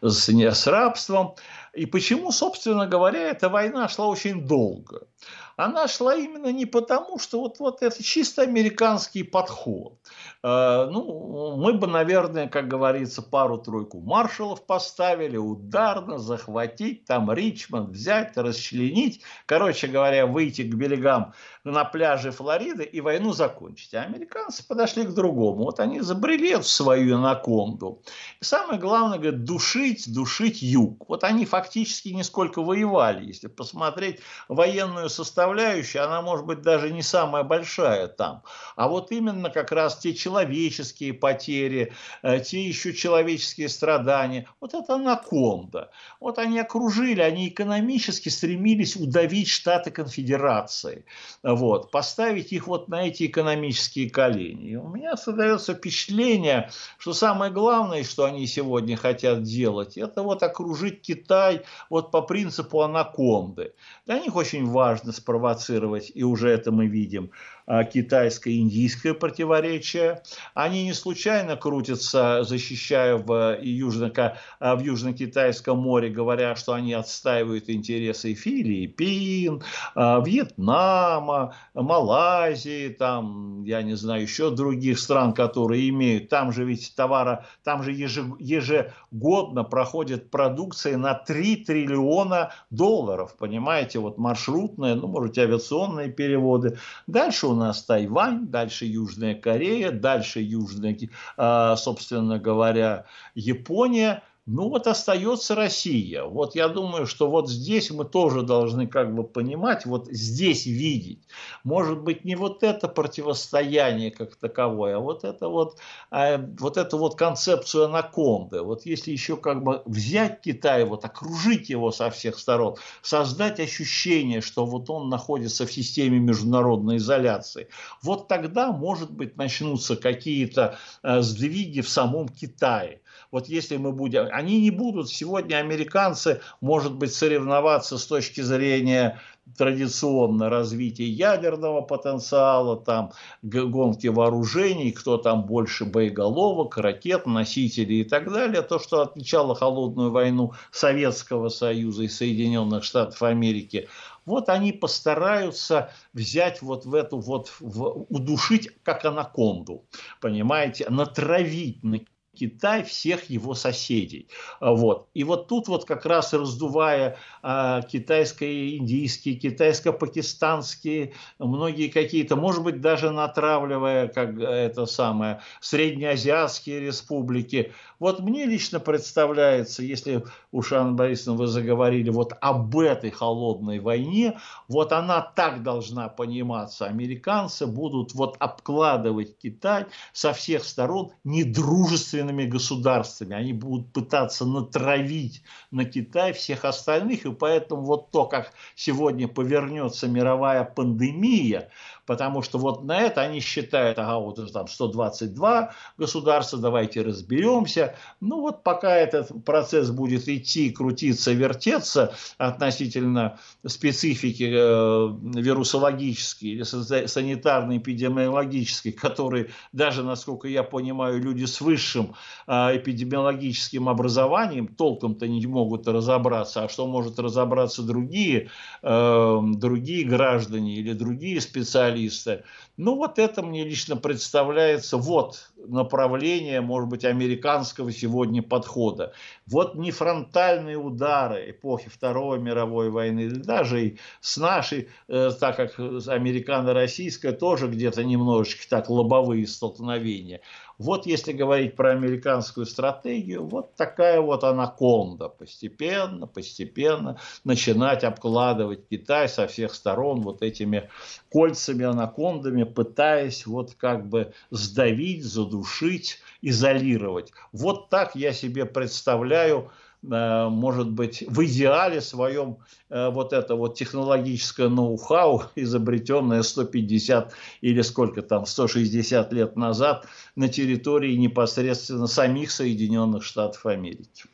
с, 0.00 0.30
с 0.30 0.66
рабством. 0.66 1.34
И 1.74 1.84
почему, 1.84 2.32
собственно 2.32 2.86
говоря, 2.86 3.28
эта 3.28 3.50
война 3.50 3.86
шла 3.90 4.06
очень 4.06 4.46
долго? 4.46 5.06
Она 5.56 5.86
шла 5.86 6.16
именно 6.16 6.52
не 6.52 6.66
потому, 6.66 7.18
что 7.18 7.40
вот, 7.40 7.58
вот 7.60 7.82
это 7.82 8.02
чисто 8.02 8.42
американский 8.42 9.22
подход. 9.22 9.94
Э, 10.42 10.88
ну, 10.90 11.56
мы 11.56 11.74
бы, 11.74 11.86
наверное, 11.86 12.48
как 12.48 12.68
говорится, 12.68 13.22
пару-тройку 13.22 14.00
маршалов 14.00 14.66
поставили, 14.66 15.36
ударно 15.36 16.18
захватить, 16.18 17.04
там 17.04 17.32
Ричмонд 17.32 17.90
взять, 17.90 18.36
расчленить, 18.36 19.22
короче 19.46 19.86
говоря, 19.86 20.26
выйти 20.26 20.62
к 20.62 20.74
берегам 20.74 21.34
на 21.62 21.84
пляже 21.84 22.30
Флориды 22.30 22.84
и 22.84 23.00
войну 23.00 23.32
закончить. 23.32 23.94
А 23.94 24.02
американцы 24.02 24.66
подошли 24.66 25.04
к 25.04 25.14
другому. 25.14 25.64
Вот 25.64 25.80
они 25.80 26.00
забрели 26.00 26.56
в 26.56 26.66
свою 26.66 27.16
анаконду. 27.16 28.02
И 28.40 28.44
самое 28.44 28.78
главное, 28.78 29.18
говорят, 29.18 29.44
душить, 29.44 30.12
душить 30.12 30.62
юг. 30.62 31.08
Вот 31.08 31.24
они 31.24 31.46
фактически 31.46 32.08
нисколько 32.08 32.60
воевали. 32.62 33.24
Если 33.26 33.46
посмотреть 33.46 34.20
военную 34.48 35.08
составляющую, 35.14 36.04
она 36.04 36.22
может 36.22 36.46
быть 36.46 36.62
даже 36.62 36.90
не 36.90 37.02
самая 37.02 37.42
большая 37.42 38.08
там. 38.08 38.42
А 38.76 38.88
вот 38.88 39.12
именно 39.12 39.50
как 39.50 39.72
раз 39.72 39.98
те 39.98 40.14
человеческие 40.14 41.12
потери, 41.12 41.92
э, 42.22 42.40
те 42.40 42.66
еще 42.66 42.92
человеческие 42.92 43.68
страдания. 43.68 44.48
Вот 44.60 44.74
это 44.74 44.94
анаконда. 44.94 45.90
Вот 46.20 46.38
они 46.38 46.58
окружили, 46.58 47.20
они 47.20 47.48
экономически 47.48 48.28
стремились 48.28 48.96
удавить 48.96 49.48
Штаты 49.48 49.90
Конфедерации 49.90 51.04
вот, 51.42 51.90
поставить 51.90 52.52
их 52.52 52.66
вот 52.66 52.88
на 52.88 53.06
эти 53.06 53.26
экономические 53.26 54.10
колени. 54.10 54.70
И 54.70 54.76
у 54.76 54.88
меня 54.88 55.16
создается 55.16 55.74
впечатление, 55.74 56.70
что 56.98 57.12
самое 57.12 57.52
главное, 57.52 58.04
что 58.04 58.24
они 58.24 58.46
сегодня 58.46 58.96
хотят 58.96 59.42
делать, 59.42 59.96
это 59.96 60.22
вот 60.22 60.42
окружить 60.42 61.02
Китай 61.02 61.62
вот 61.90 62.10
по 62.10 62.22
принципу 62.22 62.82
анаконды. 62.82 63.74
Для 64.06 64.18
них 64.18 64.34
очень 64.36 64.66
важно 64.66 64.93
спровоцировать, 65.12 66.12
и 66.14 66.22
уже 66.22 66.50
это 66.50 66.72
мы 66.72 66.86
видим, 66.86 67.30
китайско-индийское 67.66 69.14
противоречие. 69.14 70.22
Они 70.54 70.84
не 70.84 70.92
случайно 70.92 71.56
крутятся, 71.56 72.44
защищая 72.44 73.16
в, 73.16 73.58
южно, 73.60 74.12
а, 74.60 74.76
в 74.76 74.80
Южно-Китайском 74.80 75.78
море, 75.78 76.10
говоря, 76.10 76.56
что 76.56 76.74
они 76.74 76.92
отстаивают 76.92 77.70
интересы 77.70 78.34
Филиппин, 78.34 79.62
а, 79.94 80.20
Вьетнама, 80.20 81.54
Малайзии, 81.74 82.88
там, 82.88 83.64
я 83.64 83.82
не 83.82 83.94
знаю, 83.94 84.22
еще 84.22 84.50
других 84.50 84.98
стран, 84.98 85.32
которые 85.32 85.88
имеют. 85.88 86.28
Там 86.28 86.52
же 86.52 86.64
ведь 86.64 86.94
товара, 86.94 87.46
там 87.62 87.82
же 87.82 87.92
ежегодно 87.92 89.64
проходит 89.64 90.30
продукция 90.30 90.98
на 90.98 91.14
3 91.14 91.56
триллиона 91.56 92.52
долларов, 92.70 93.36
понимаете, 93.38 93.98
вот 93.98 94.18
маршрутные, 94.18 94.94
ну, 94.94 95.06
может, 95.06 95.38
авиационные 95.38 96.10
переводы. 96.10 96.78
Дальше 97.06 97.46
у 97.46 97.53
у 97.54 97.56
нас 97.56 97.82
Тайвань, 97.84 98.46
дальше 98.48 98.84
Южная 98.84 99.34
Корея, 99.34 99.90
дальше 99.90 100.40
Южная, 100.40 100.96
а, 101.36 101.76
собственно 101.76 102.38
говоря, 102.38 103.06
Япония. 103.34 104.22
Ну 104.46 104.68
вот 104.68 104.86
остается 104.86 105.54
Россия. 105.54 106.24
Вот 106.24 106.54
я 106.54 106.68
думаю, 106.68 107.06
что 107.06 107.30
вот 107.30 107.48
здесь 107.48 107.90
мы 107.90 108.04
тоже 108.04 108.42
должны 108.42 108.86
как 108.86 109.14
бы 109.14 109.24
понимать, 109.24 109.86
вот 109.86 110.06
здесь 110.08 110.66
видеть. 110.66 111.26
Может 111.64 112.02
быть 112.02 112.26
не 112.26 112.36
вот 112.36 112.62
это 112.62 112.86
противостояние 112.88 114.10
как 114.10 114.36
таковое, 114.36 114.96
а 114.96 115.00
вот 115.00 115.24
это 115.24 115.48
вот, 115.48 115.78
а, 116.10 116.36
вот 116.58 116.76
эту 116.76 116.98
вот 116.98 117.14
концепцию 117.16 117.86
анаконды. 117.86 118.60
Вот 118.60 118.84
если 118.84 119.12
еще 119.12 119.38
как 119.38 119.64
бы 119.64 119.80
взять 119.86 120.42
Китай, 120.42 120.84
вот 120.84 121.06
окружить 121.06 121.70
его 121.70 121.90
со 121.90 122.10
всех 122.10 122.38
сторон, 122.38 122.76
создать 123.00 123.60
ощущение, 123.60 124.42
что 124.42 124.66
вот 124.66 124.90
он 124.90 125.08
находится 125.08 125.66
в 125.66 125.72
системе 125.72 126.18
международной 126.18 126.98
изоляции, 126.98 127.68
вот 128.02 128.28
тогда, 128.28 128.72
может 128.72 129.10
быть, 129.10 129.38
начнутся 129.38 129.96
какие-то 129.96 130.76
э, 131.02 131.22
сдвиги 131.22 131.80
в 131.80 131.88
самом 131.88 132.28
Китае. 132.28 133.00
Вот 133.34 133.48
если 133.48 133.78
мы 133.78 133.90
будем... 133.90 134.28
Они 134.30 134.60
не 134.60 134.70
будут 134.70 135.10
сегодня, 135.10 135.56
американцы, 135.56 136.40
может 136.60 136.94
быть, 136.94 137.12
соревноваться 137.12 137.98
с 137.98 138.06
точки 138.06 138.42
зрения 138.42 139.20
традиционно 139.58 140.48
развития 140.48 141.08
ядерного 141.08 141.80
потенциала, 141.80 142.76
там 142.76 143.10
гонки 143.42 144.06
вооружений, 144.06 144.92
кто 144.92 145.16
там 145.16 145.46
больше 145.46 145.84
боеголовок, 145.84 146.76
ракет, 146.78 147.26
носителей 147.26 148.02
и 148.02 148.04
так 148.04 148.32
далее. 148.32 148.62
То, 148.62 148.78
что 148.78 149.00
отличало 149.00 149.56
холодную 149.56 150.12
войну 150.12 150.52
Советского 150.70 151.48
Союза 151.48 152.04
и 152.04 152.08
Соединенных 152.08 152.84
Штатов 152.84 153.20
Америки. 153.24 153.88
Вот 154.26 154.48
они 154.48 154.70
постараются 154.70 155.90
взять 156.12 156.62
вот 156.62 156.86
в 156.86 156.94
эту 156.94 157.18
вот, 157.18 157.52
в, 157.58 158.06
удушить 158.10 158.70
как 158.84 159.04
анаконду, 159.04 159.82
понимаете, 160.20 160.86
натравить 160.88 161.82
на 161.82 161.98
Китай 162.34 162.82
всех 162.82 163.30
его 163.30 163.54
соседей. 163.54 164.28
А, 164.60 164.72
вот. 164.72 165.08
И 165.14 165.24
вот 165.24 165.48
тут 165.48 165.68
вот 165.68 165.84
как 165.84 166.06
раз 166.06 166.32
раздувая 166.32 167.16
а, 167.42 167.82
китайско-индийские, 167.82 169.36
китайско-пакистанские, 169.36 171.14
многие 171.38 171.88
какие-то, 171.88 172.36
может 172.36 172.62
быть, 172.62 172.80
даже 172.80 173.10
натравливая, 173.10 174.08
как 174.08 174.38
это 174.38 174.86
самое, 174.86 175.40
среднеазиатские 175.60 176.80
республики. 176.80 177.72
Вот 177.98 178.20
мне 178.20 178.44
лично 178.44 178.80
представляется, 178.80 179.82
если 179.82 180.24
уж, 180.54 180.72
Анна 180.72 180.92
Борисовна, 180.92 181.38
вы 181.38 181.46
заговорили 181.46 182.10
вот 182.10 182.32
об 182.40 182.76
этой 182.78 183.10
холодной 183.10 183.80
войне, 183.80 184.38
вот 184.68 184.92
она 184.92 185.20
так 185.20 185.62
должна 185.62 186.08
пониматься. 186.08 186.86
Американцы 186.86 187.66
будут 187.66 188.14
вот 188.14 188.36
обкладывать 188.38 189.36
Китай 189.38 189.86
со 190.12 190.32
всех 190.32 190.64
сторон 190.64 191.12
недружественными 191.24 192.14
дружественными 192.14 192.44
государствами. 192.44 193.34
Они 193.34 193.52
будут 193.52 193.92
пытаться 193.92 194.44
натравить 194.44 195.42
на 195.70 195.84
Китай 195.84 196.32
всех 196.32 196.64
остальных. 196.64 197.26
И 197.26 197.32
поэтому 197.32 197.82
вот 197.82 198.10
то, 198.10 198.26
как 198.26 198.52
сегодня 198.74 199.28
повернется 199.28 200.08
мировая 200.08 200.64
пандемия, 200.64 201.70
потому 202.06 202.42
что 202.42 202.58
вот 202.58 202.84
на 202.84 203.00
это 203.00 203.22
они 203.22 203.40
считают, 203.40 203.98
ага, 203.98 204.18
вот 204.18 204.52
там 204.52 204.68
122 204.68 205.72
государства, 205.96 206.58
давайте 206.58 207.02
разберемся. 207.02 207.94
Ну 208.20 208.40
вот 208.40 208.62
пока 208.62 208.96
этот 208.96 209.44
процесс 209.44 209.90
будет 209.90 210.28
идти, 210.28 210.70
крутиться, 210.70 211.32
вертеться 211.32 212.14
относительно 212.38 213.38
специфики 213.66 214.50
э, 214.54 215.40
вирусологической 215.40 216.50
или 216.50 216.62
санитарно 217.06 217.78
эпидемиологической, 217.78 218.92
которые 218.92 219.50
даже, 219.72 220.02
насколько 220.02 220.48
я 220.48 220.62
понимаю, 220.62 221.22
люди 221.22 221.44
с 221.44 221.60
высшим 221.60 222.14
э, 222.46 222.76
эпидемиологическим 222.76 223.88
образованием 223.88 224.68
толком-то 224.68 225.26
не 225.26 225.44
могут 225.46 225.88
разобраться, 225.88 226.64
а 226.64 226.68
что 226.68 226.86
может 226.86 227.18
разобраться 227.18 227.82
другие, 227.82 228.50
э, 228.82 229.40
другие 229.56 230.04
граждане 230.04 230.76
или 230.76 230.92
другие 230.92 231.40
специалисты, 231.40 231.93
специалисты. 231.94 232.44
Ну, 232.76 232.96
вот 232.96 233.18
это 233.18 233.42
мне 233.42 233.64
лично 233.64 233.96
представляется, 233.96 234.96
вот 234.96 235.50
направление, 235.56 236.60
может 236.60 236.88
быть, 236.88 237.04
американского 237.04 237.92
сегодня 237.92 238.42
подхода. 238.42 239.12
Вот 239.46 239.76
не 239.76 239.92
фронтальные 239.92 240.76
удары 240.76 241.50
эпохи 241.50 241.88
Второй 241.88 242.40
мировой 242.40 242.90
войны, 242.90 243.30
даже 243.30 243.86
и 243.86 243.98
с 244.20 244.36
нашей, 244.36 244.88
э, 245.08 245.30
так 245.38 245.56
как 245.56 245.78
американо-российская, 245.78 247.32
тоже 247.32 247.68
где-то 247.68 248.02
немножечко 248.02 248.68
так 248.68 248.90
лобовые 248.90 249.46
столкновения. 249.46 250.40
Вот 250.78 251.06
если 251.06 251.32
говорить 251.32 251.76
про 251.76 251.92
американскую 251.92 252.66
стратегию, 252.66 253.46
вот 253.46 253.74
такая 253.76 254.20
вот 254.20 254.42
анаконда. 254.42 255.28
Постепенно, 255.28 256.26
постепенно 256.26 257.18
начинать 257.44 258.02
обкладывать 258.02 258.88
Китай 258.88 259.28
со 259.28 259.46
всех 259.46 259.74
сторон 259.74 260.22
вот 260.22 260.42
этими 260.42 260.90
кольцами, 261.30 261.84
анакондами, 261.84 262.64
пытаясь 262.64 263.46
вот 263.46 263.74
как 263.74 264.08
бы 264.08 264.32
сдавить, 264.50 265.24
задушить, 265.24 266.18
изолировать. 266.42 267.32
Вот 267.52 267.88
так 267.88 268.16
я 268.16 268.32
себе 268.32 268.64
представляю 268.66 269.70
может 270.08 270.90
быть, 270.90 271.24
в 271.26 271.44
идеале 271.44 272.00
своем 272.00 272.58
э, 272.90 273.10
вот 273.10 273.32
это 273.32 273.54
вот 273.54 273.76
технологическое 273.76 274.68
ноу-хау, 274.68 275.44
изобретенное 275.56 276.42
150 276.42 277.32
или 277.62 277.82
сколько 277.82 278.22
там, 278.22 278.46
160 278.46 279.32
лет 279.32 279.56
назад 279.56 280.06
на 280.36 280.48
территории 280.48 281.14
непосредственно 281.16 282.06
самих 282.06 282.50
Соединенных 282.50 283.24
Штатов 283.24 283.64
Америки. 283.66 284.24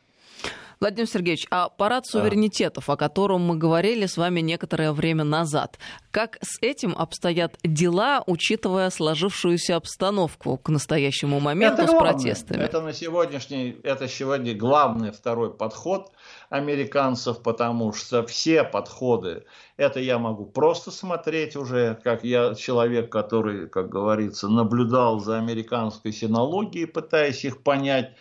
Владимир 0.83 1.07
Сергеевич, 1.07 1.47
а 1.51 1.69
парад 1.69 2.07
суверенитетов, 2.07 2.89
о 2.89 2.97
котором 2.97 3.43
мы 3.43 3.59
говорили 3.59 4.07
с 4.07 4.17
вами 4.17 4.41
некоторое 4.41 4.93
время 4.93 5.25
назад, 5.25 5.79
как 6.11 6.39
с 6.41 6.57
этим 6.63 6.95
обстоят 6.97 7.59
дела, 7.63 8.25
учитывая 8.27 8.89
сложившуюся 8.89 9.77
обстановку 9.77 10.57
к 10.57 10.71
настоящему 10.71 11.39
моменту 11.39 11.83
это 11.83 11.93
с 11.93 11.95
протестами? 11.95 12.63
Это 12.63 12.81
на 12.81 12.95
сегодняшний, 12.95 13.77
это 13.83 14.09
сегодня 14.09 14.55
главный 14.55 15.11
второй 15.11 15.53
подход 15.55 16.13
американцев, 16.49 17.43
потому 17.43 17.93
что 17.93 18.27
все 18.27 18.65
подходы, 18.65 19.45
это 19.77 20.01
я 20.01 20.19
могу 20.19 20.47
просто 20.47 20.91
смотреть 20.91 21.57
уже, 21.57 22.01
как 22.03 22.25
я 22.25 22.55
человек, 22.55 23.13
который, 23.13 23.69
как 23.69 23.91
говорится, 23.91 24.49
наблюдал 24.49 25.21
за 25.21 25.37
американской 25.37 26.11
синологией, 26.11 26.87
пытаясь 26.87 27.45
их 27.45 27.63
понять. 27.63 28.15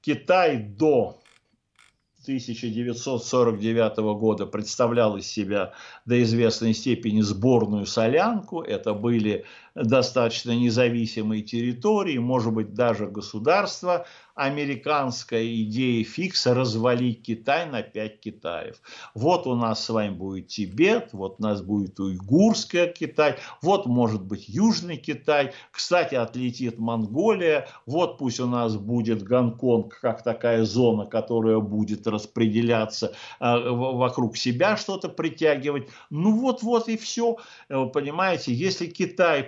Китай 0.00 0.56
до 0.56 1.21
1949 2.22 3.96
года 4.18 4.46
представлял 4.46 5.16
из 5.16 5.26
себя 5.26 5.72
до 6.06 6.22
известной 6.22 6.72
степени 6.74 7.20
сборную 7.20 7.86
солянку. 7.86 8.62
Это 8.62 8.94
были 8.94 9.44
достаточно 9.74 10.52
независимые 10.52 11.42
территории, 11.42 12.18
может 12.18 12.52
быть 12.52 12.74
даже 12.74 13.06
государства, 13.06 14.06
американская 14.34 15.44
идея 15.44 16.04
фикса 16.04 16.54
развалить 16.54 17.22
Китай 17.22 17.66
на 17.66 17.82
пять 17.82 18.20
Китаев. 18.20 18.80
Вот 19.14 19.46
у 19.46 19.54
нас 19.54 19.84
с 19.84 19.90
вами 19.90 20.10
будет 20.10 20.48
Тибет, 20.48 21.10
вот 21.12 21.36
у 21.38 21.42
нас 21.42 21.60
будет 21.60 22.00
уйгурская 22.00 22.86
Китай, 22.88 23.36
вот 23.60 23.86
может 23.86 24.22
быть 24.22 24.48
Южный 24.48 24.96
Китай, 24.96 25.52
кстати, 25.70 26.14
отлетит 26.14 26.78
Монголия, 26.78 27.68
вот 27.86 28.18
пусть 28.18 28.40
у 28.40 28.46
нас 28.46 28.76
будет 28.76 29.22
Гонконг 29.22 29.98
как 30.00 30.22
такая 30.22 30.64
зона, 30.64 31.04
которая 31.06 31.58
будет 31.58 32.06
распределяться 32.06 33.14
э, 33.38 33.68
вокруг 33.70 34.36
себя, 34.36 34.76
что-то 34.76 35.08
притягивать. 35.08 35.88
Ну 36.10 36.38
вот-вот 36.38 36.88
и 36.88 36.96
все. 36.96 37.36
Э, 37.68 37.86
понимаете, 37.92 38.54
если 38.54 38.86
Китай 38.86 39.42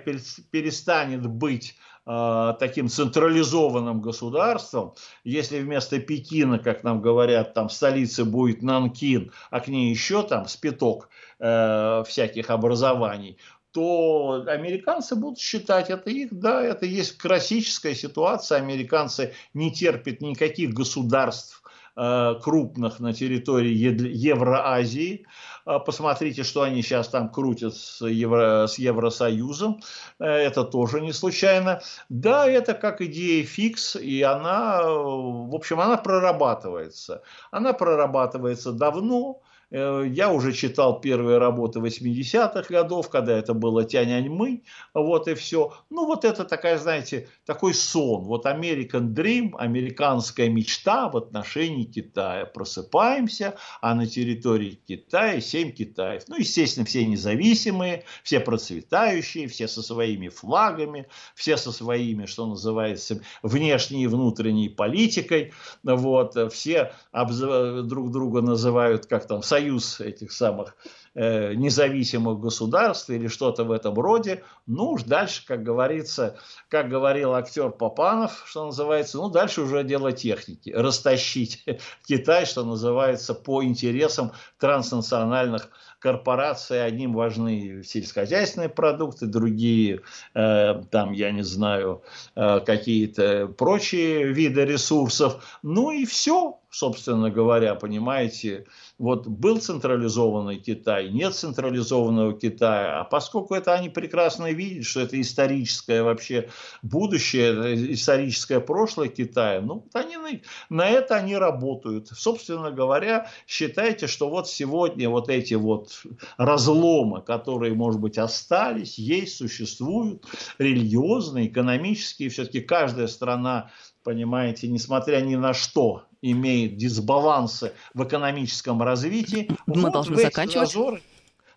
перестанет 0.51 1.25
быть 1.25 1.75
э, 2.05 2.53
таким 2.59 2.89
централизованным 2.89 4.01
государством, 4.01 4.93
если 5.23 5.59
вместо 5.59 5.99
Пекина, 5.99 6.59
как 6.59 6.83
нам 6.83 7.01
говорят, 7.01 7.53
там 7.53 7.67
в 7.67 7.73
столице 7.73 8.25
будет 8.25 8.61
Нанкин, 8.61 9.31
а 9.49 9.59
к 9.59 9.67
ней 9.67 9.89
еще 9.89 10.23
там 10.23 10.47
спиток 10.47 11.09
э, 11.39 12.03
всяких 12.07 12.49
образований, 12.49 13.37
то 13.75 14.45
американцы 14.47 15.17
будут 15.17 15.37
считать 15.37 15.89
это 15.89 16.09
их, 16.09 16.29
да, 16.31 16.63
это 16.63 16.85
есть 16.85 17.17
классическая 17.17 17.93
ситуация, 17.93 18.59
американцы 18.59 19.33
не 19.53 19.69
терпят 19.69 20.21
никаких 20.21 20.73
государств 20.73 21.61
э, 21.97 22.35
крупных 22.41 23.01
на 23.01 23.13
территории 23.13 23.73
Евроазии, 23.73 25.25
а, 25.25 25.29
посмотрите, 25.65 26.43
что 26.43 26.61
они 26.61 26.81
сейчас 26.81 27.09
там 27.09 27.29
крутят 27.29 27.75
с, 27.75 28.05
Евро, 28.05 28.67
с 28.67 28.77
Евросоюзом. 28.77 29.81
Э, 30.19 30.25
это 30.25 30.63
тоже 30.63 31.01
не 31.01 31.11
случайно. 31.11 31.81
Да, 32.09 32.47
это 32.47 32.73
как 32.75 33.01
идея 33.01 33.43
фикс, 33.43 33.95
и 33.95 34.21
она, 34.21 34.83
в 34.83 35.55
общем, 35.55 35.79
она 35.79 35.97
прорабатывается. 35.97 37.23
Она 37.51 37.73
прорабатывается 37.73 38.71
давно. 38.71 39.41
Э, 39.75 40.05
я 40.07 40.31
уже 40.31 40.53
читал 40.53 41.01
первые 41.01 41.37
работы 41.37 41.79
80-х 41.79 42.63
годов, 42.69 43.09
когда 43.09 43.37
это 43.37 43.53
было 43.53 43.83
тянь-аньмы, 43.83 44.63
вот 44.93 45.27
и 45.27 45.33
все. 45.33 45.73
Ну, 45.89 46.05
вот 46.05 46.23
это 46.23 46.45
такая, 46.45 46.77
знаете, 46.77 47.27
такой 47.45 47.73
сон. 47.73 48.23
Вот 48.23 48.45
American 48.45 49.13
Dream, 49.13 49.51
американская 49.57 50.47
мечта 50.47 51.09
в 51.09 51.17
отношении 51.17 51.83
Китая. 51.83 52.45
Просыпаемся, 52.45 53.55
а 53.81 53.95
на 53.95 54.07
территории 54.07 54.79
Китая 54.87 55.41
7 55.41 55.71
Китаев. 55.71 56.23
Ну, 56.29 56.37
естественно, 56.37 56.85
все 56.85 57.05
независимые, 57.05 58.05
все 58.23 58.39
процветающие, 58.39 59.49
все 59.49 59.67
со 59.67 59.81
своими 59.81 60.29
флагами, 60.29 61.07
все 61.35 61.57
со 61.57 61.73
своими, 61.73 62.27
что 62.27 62.45
называется, 62.45 63.21
внешней 63.43 64.03
и 64.03 64.07
внутренней 64.07 64.69
политикой. 64.69 65.51
Вот, 65.83 66.37
все 66.53 66.93
друг 67.11 68.11
друга 68.11 68.41
называют, 68.41 69.05
как 69.07 69.27
там, 69.27 69.43
союз 69.43 69.64
этих 69.99 70.31
самых 70.31 70.75
э, 71.13 71.53
независимых 71.53 72.39
государств 72.39 73.09
или 73.09 73.27
что-то 73.27 73.63
в 73.63 73.71
этом 73.71 73.95
роде. 73.95 74.43
Ну 74.67 74.91
уж 74.91 75.03
дальше, 75.03 75.45
как 75.45 75.63
говорится, 75.63 76.37
как 76.69 76.89
говорил 76.89 77.33
актер 77.33 77.71
Попанов, 77.71 78.43
что 78.45 78.65
называется, 78.65 79.17
ну 79.17 79.29
дальше 79.29 79.61
уже 79.61 79.83
дело 79.83 80.11
техники. 80.11 80.69
Растащить 80.69 81.65
Китай, 82.07 82.45
что 82.45 82.63
называется, 82.63 83.33
по 83.33 83.63
интересам 83.63 84.31
транснациональных 84.59 85.69
корпораций. 85.99 86.85
Одним 86.85 87.13
важны 87.13 87.81
сельскохозяйственные 87.83 88.69
продукты, 88.69 89.25
другие, 89.25 90.01
э, 90.35 90.83
там, 90.91 91.13
я 91.13 91.31
не 91.31 91.43
знаю, 91.43 92.03
э, 92.35 92.59
какие-то 92.59 93.47
прочие 93.47 94.31
виды 94.31 94.65
ресурсов. 94.65 95.59
Ну 95.63 95.89
и 95.89 96.05
все, 96.05 96.59
собственно 96.75 97.31
говоря, 97.31 97.73
понимаете, 97.75 98.65
вот 98.97 99.27
был 99.27 99.59
централизованный 99.59 100.57
Китай, 100.57 101.09
нет 101.09 101.33
централизованного 101.33 102.33
Китая, 102.33 102.99
а 102.99 103.03
поскольку 103.05 103.55
это 103.55 103.73
они 103.73 103.87
прекрасно 103.87 104.51
видят, 104.51 104.85
что 104.85 104.99
это 104.99 105.19
историческое 105.21 106.03
вообще 106.03 106.49
будущее, 106.81 107.93
историческое 107.93 108.59
прошлое 108.59 109.07
Китая, 109.07 109.61
ну, 109.61 109.87
они 109.93 110.17
на, 110.17 110.29
на 110.69 110.89
это 110.89 111.15
они 111.15 111.37
работают. 111.37 112.09
Собственно 112.09 112.71
говоря, 112.71 113.29
считайте, 113.47 114.07
что 114.07 114.29
вот 114.29 114.49
сегодня 114.49 115.09
вот 115.09 115.29
эти 115.29 115.53
вот 115.53 116.03
разломы, 116.35 117.21
которые, 117.21 117.73
может 117.73 118.01
быть, 118.01 118.17
остались, 118.17 118.97
есть, 118.97 119.37
существуют, 119.37 120.25
религиозные, 120.57 121.47
экономические, 121.47 122.29
все-таки 122.29 122.59
каждая 122.59 123.07
страна 123.07 123.71
понимаете, 124.05 124.67
несмотря 124.67 125.19
ни 125.19 125.35
на 125.35 125.53
что, 125.53 126.03
имеет 126.31 126.77
дисбалансы 126.77 127.73
в 127.93 128.03
экономическом 128.03 128.81
развитии. 128.81 129.49
Мы 129.65 129.81
вот 129.81 129.93
должны 129.93 130.17
заканчивать. 130.17 130.69
Зазоры, 130.69 131.01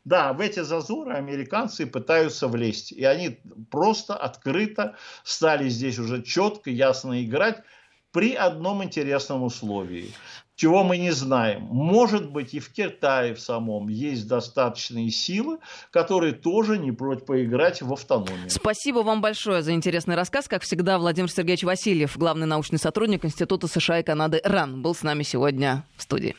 да, 0.05 0.33
в 0.33 0.41
эти 0.41 0.61
зазоры 0.61 1.15
американцы 1.15 1.87
пытаются 1.87 2.49
влезть. 2.49 2.93
И 2.93 3.05
они 3.05 3.41
просто 3.71 4.15
открыто 4.17 4.97
стали 5.25 5.69
здесь 5.69 5.99
уже 5.99 6.23
четко, 6.23 6.71
ясно 6.71 7.25
играть 7.25 7.63
при 8.13 8.35
одном 8.35 8.83
интересном 8.83 9.43
условии 9.43 10.13
чего 10.59 10.83
мы 10.83 10.99
не 10.99 11.13
знаем. 11.13 11.69
Может 11.71 12.33
быть, 12.33 12.53
и 12.53 12.59
в 12.59 12.73
Китае 12.73 13.33
в 13.33 13.41
самом 13.41 13.89
есть 13.89 14.27
достаточные 14.27 15.09
силы, 15.09 15.59
которые 15.93 16.33
тоже 16.33 16.79
не 16.79 16.91
против 16.91 17.27
поиграть 17.27 17.81
в 17.81 17.93
автономию. 17.93 18.51
Спасибо 18.51 18.99
вам 18.99 19.21
большое 19.21 19.63
за 19.63 19.73
интересный 19.73 20.17
рассказ. 20.17 20.49
Как 20.49 20.63
всегда, 20.63 20.99
Владимир 20.99 21.31
Сергеевич 21.31 21.63
Васильев, 21.63 22.19
главный 22.19 22.47
научный 22.49 22.81
сотрудник 22.81 23.25
Института 23.25 23.69
США 23.69 24.01
и 24.01 24.03
Канады 24.03 24.41
РАН, 24.43 24.83
был 24.83 24.97
с 24.97 25.05
нами 25.05 25.23
сегодня 25.23 25.85
в 25.97 26.03
студии. 26.03 26.35